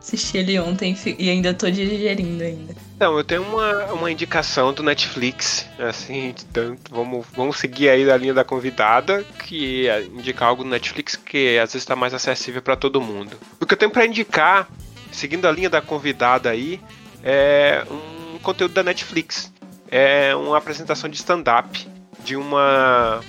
[0.00, 2.87] assisti ele ontem e ainda tô digerindo ainda.
[2.98, 8.16] Então, eu tenho uma, uma indicação do Netflix, assim, tanto, vamos, vamos seguir aí da
[8.16, 12.60] linha da convidada, que é indicar algo do Netflix que às vezes está mais acessível
[12.60, 13.36] para todo mundo.
[13.60, 14.68] O que eu tenho para indicar,
[15.12, 16.80] seguindo a linha da convidada aí,
[17.22, 19.52] é um conteúdo da Netflix.
[19.88, 21.88] É uma apresentação de stand-up
[22.24, 23.20] de uma,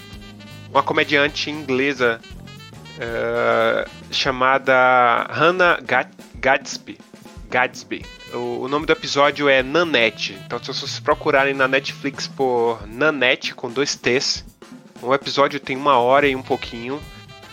[0.71, 2.19] uma comediante inglesa
[2.97, 5.77] uh, chamada Hannah
[6.39, 6.97] Gadsby.
[7.51, 8.18] Gadsby.
[8.33, 10.37] O, nome do episódio é Nanette.
[10.45, 14.45] Então, se vocês procurarem na Netflix por Nanette com dois T's,
[15.01, 17.01] o episódio tem uma hora e um pouquinho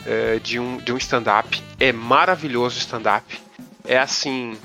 [0.05, 1.63] é, de um, de um stand-up.
[1.81, 3.41] É maravilhoso o stand-up.
[3.87, 4.59] É assim.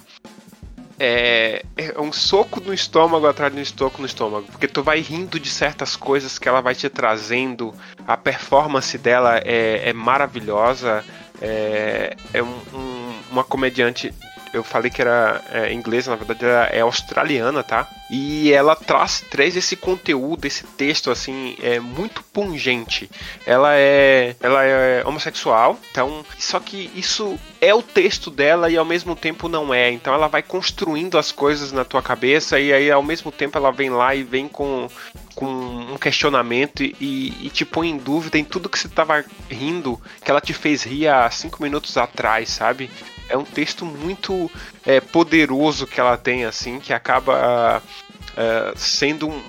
[0.99, 4.47] é, é um soco no estômago atrás de um soco no estômago.
[4.51, 7.73] Porque tu vai rindo de certas coisas que ela vai te trazendo.
[8.05, 11.05] A performance dela é, é maravilhosa.
[11.41, 14.13] É, é um, um, uma comediante
[14.53, 17.87] eu falei que era é, inglesa, na verdade ela é australiana, tá?
[18.09, 23.09] E ela traz, traz esse conteúdo, esse texto, assim, é muito pungente.
[23.45, 28.83] Ela é, ela é homossexual, então, só que isso é o texto dela e ao
[28.83, 29.91] mesmo tempo não é.
[29.91, 33.71] Então ela vai construindo as coisas na tua cabeça e aí ao mesmo tempo ela
[33.71, 34.89] vem lá e vem com,
[35.35, 36.93] com um questionamento e,
[37.41, 40.83] e te põe em dúvida em tudo que você estava rindo, que ela te fez
[40.83, 42.89] rir há cinco minutos atrás, sabe?
[43.31, 44.51] é um texto muito
[44.85, 49.41] é, poderoso que ela tem, assim, que acaba uh, sendo um.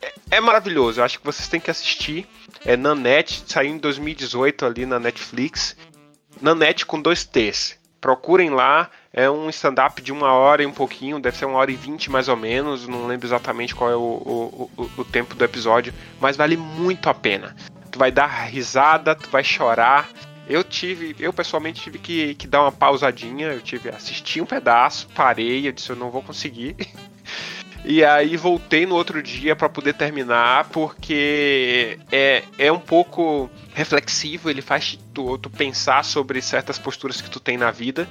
[0.00, 2.26] É, é, maravilhoso, eu acho que vocês têm que assistir.
[2.64, 5.76] É Nanette, saiu em 2018 ali na Netflix.
[6.40, 7.78] Nanette com dois T's.
[8.00, 11.70] Procurem lá, é um stand-up de uma hora e um pouquinho, deve ser uma hora
[11.70, 15.34] e vinte mais ou menos, não lembro exatamente qual é o, o, o, o tempo
[15.34, 17.54] do episódio, mas vale muito a pena.
[17.90, 20.08] Tu vai dar risada, tu vai chorar,
[20.48, 25.08] eu tive, eu pessoalmente tive que, que dar uma pausadinha, eu tive assisti um pedaço,
[25.14, 26.76] parei, eu disse eu não vou conseguir.
[27.84, 34.48] E aí voltei no outro dia para poder terminar, porque é, é um pouco reflexivo,
[34.48, 38.08] ele faz tu, tu pensar sobre certas posturas que tu tem na vida,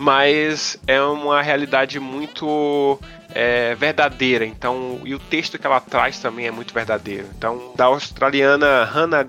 [0.00, 2.98] mas é uma realidade muito
[3.34, 4.46] é, verdadeira.
[4.46, 7.28] Então, e o texto que ela traz também é muito verdadeiro.
[7.36, 9.22] Então, da australiana Hannah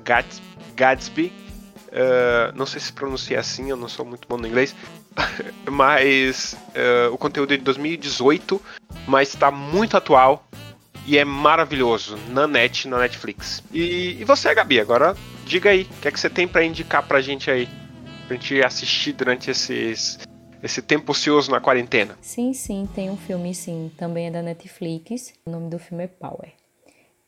[0.74, 1.41] Gadsby,
[1.91, 4.74] Uh, não sei se pronuncia assim, eu não sou muito bom no inglês.
[5.69, 8.61] mas uh, o conteúdo é de 2018,
[9.05, 10.47] mas está muito atual
[11.05, 13.61] e é maravilhoso na net, na Netflix.
[13.74, 17.03] E, e você, Gabi, agora diga aí, o que é que você tem para indicar
[17.03, 17.67] pra gente aí?
[18.26, 20.17] Pra gente assistir durante esses,
[20.64, 22.18] esse tempo ocioso na quarentena?
[22.22, 25.34] Sim, sim, tem um filme sim, também é da Netflix.
[25.45, 26.51] O nome do filme é Power.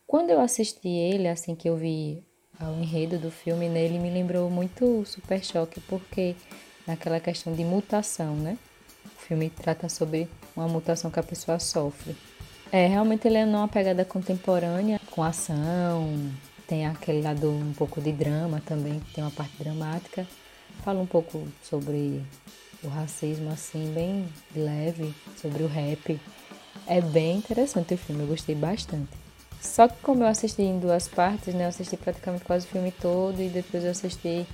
[0.06, 2.24] Quando eu assisti ele, assim que eu vi
[2.60, 6.36] ao enredo do filme nele me lembrou muito Super Choque, porque
[6.86, 8.58] naquela questão de mutação, né?
[9.06, 12.16] O filme trata sobre uma mutação que a pessoa sofre.
[12.72, 16.32] É, realmente ele é numa pegada contemporânea, com ação,
[16.68, 20.28] tem aquele lado um pouco de drama também, tem uma parte dramática.
[20.84, 22.24] Fala um pouco sobre
[22.84, 26.20] o racismo, assim, bem leve, sobre o rap.
[26.88, 29.10] É bem interessante o filme, eu gostei bastante.
[29.62, 31.64] Só que como eu assisti em duas partes, né?
[31.64, 34.46] Eu assisti praticamente quase o filme todo e depois eu assisti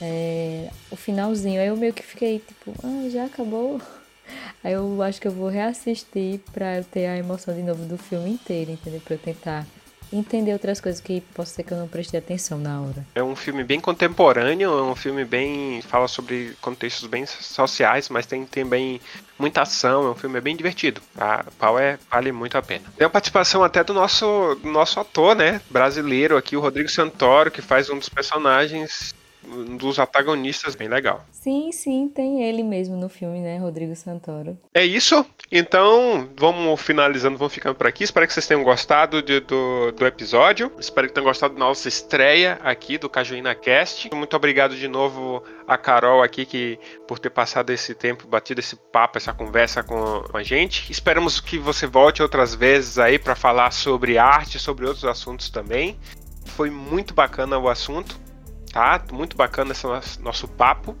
[0.00, 1.60] é, o finalzinho.
[1.60, 3.80] Aí eu meio que fiquei tipo, ah, já acabou.
[4.64, 7.98] Aí eu acho que eu vou reassistir pra eu ter a emoção de novo do
[7.98, 9.00] filme inteiro, entendeu?
[9.00, 9.66] Pra eu tentar
[10.12, 13.06] entender outras coisas que posso ser que eu não prestei atenção na hora.
[13.14, 15.82] É um filme bem contemporâneo, é um filme bem.
[15.82, 19.00] fala sobre contextos bem sociais, mas tem também
[19.38, 21.00] muita ação, é um filme bem divertido.
[21.16, 22.84] A pau é, vale muito a pena.
[22.96, 25.60] Tem a participação até do nosso, do nosso ator, né?
[25.70, 29.14] Brasileiro aqui, o Rodrigo Santoro, que faz um dos personagens
[29.50, 31.24] um dos antagonistas bem legal.
[31.32, 34.58] Sim, sim, tem ele mesmo no filme, né, Rodrigo Santoro.
[34.74, 35.24] É isso.
[35.50, 38.04] Então, vamos finalizando, vamos ficando por aqui.
[38.04, 40.70] Espero que vocês tenham gostado de, do, do episódio.
[40.78, 44.14] Espero que tenham gostado da nossa estreia aqui do Cajuína Cast.
[44.14, 48.76] Muito obrigado de novo a Carol aqui que por ter passado esse tempo, batido esse
[48.76, 50.90] papo, essa conversa com a gente.
[50.90, 55.98] Esperamos que você volte outras vezes aí para falar sobre arte, sobre outros assuntos também.
[56.46, 58.27] Foi muito bacana o assunto
[58.72, 59.02] tá?
[59.12, 60.96] Muito bacana esse nosso papo.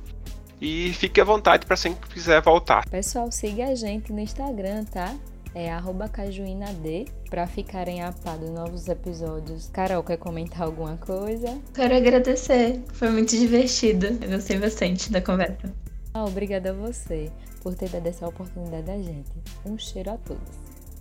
[0.60, 2.88] E fique à vontade para sempre que quiser voltar.
[2.88, 5.14] Pessoal, siga a gente no Instagram, tá?
[5.54, 5.70] É
[6.12, 9.68] cajuinad para ficarem a par dos novos episódios.
[9.72, 11.58] Carol, quer comentar alguma coisa?
[11.74, 12.82] Quero agradecer.
[12.92, 14.06] Foi muito divertido.
[14.20, 15.72] Eu gostei bastante da conversa.
[16.12, 17.30] Ah, obrigada a você
[17.62, 19.30] por ter dado essa oportunidade a gente.
[19.64, 20.48] Um cheiro a todos.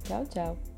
[0.03, 0.76] Tchau, tchau.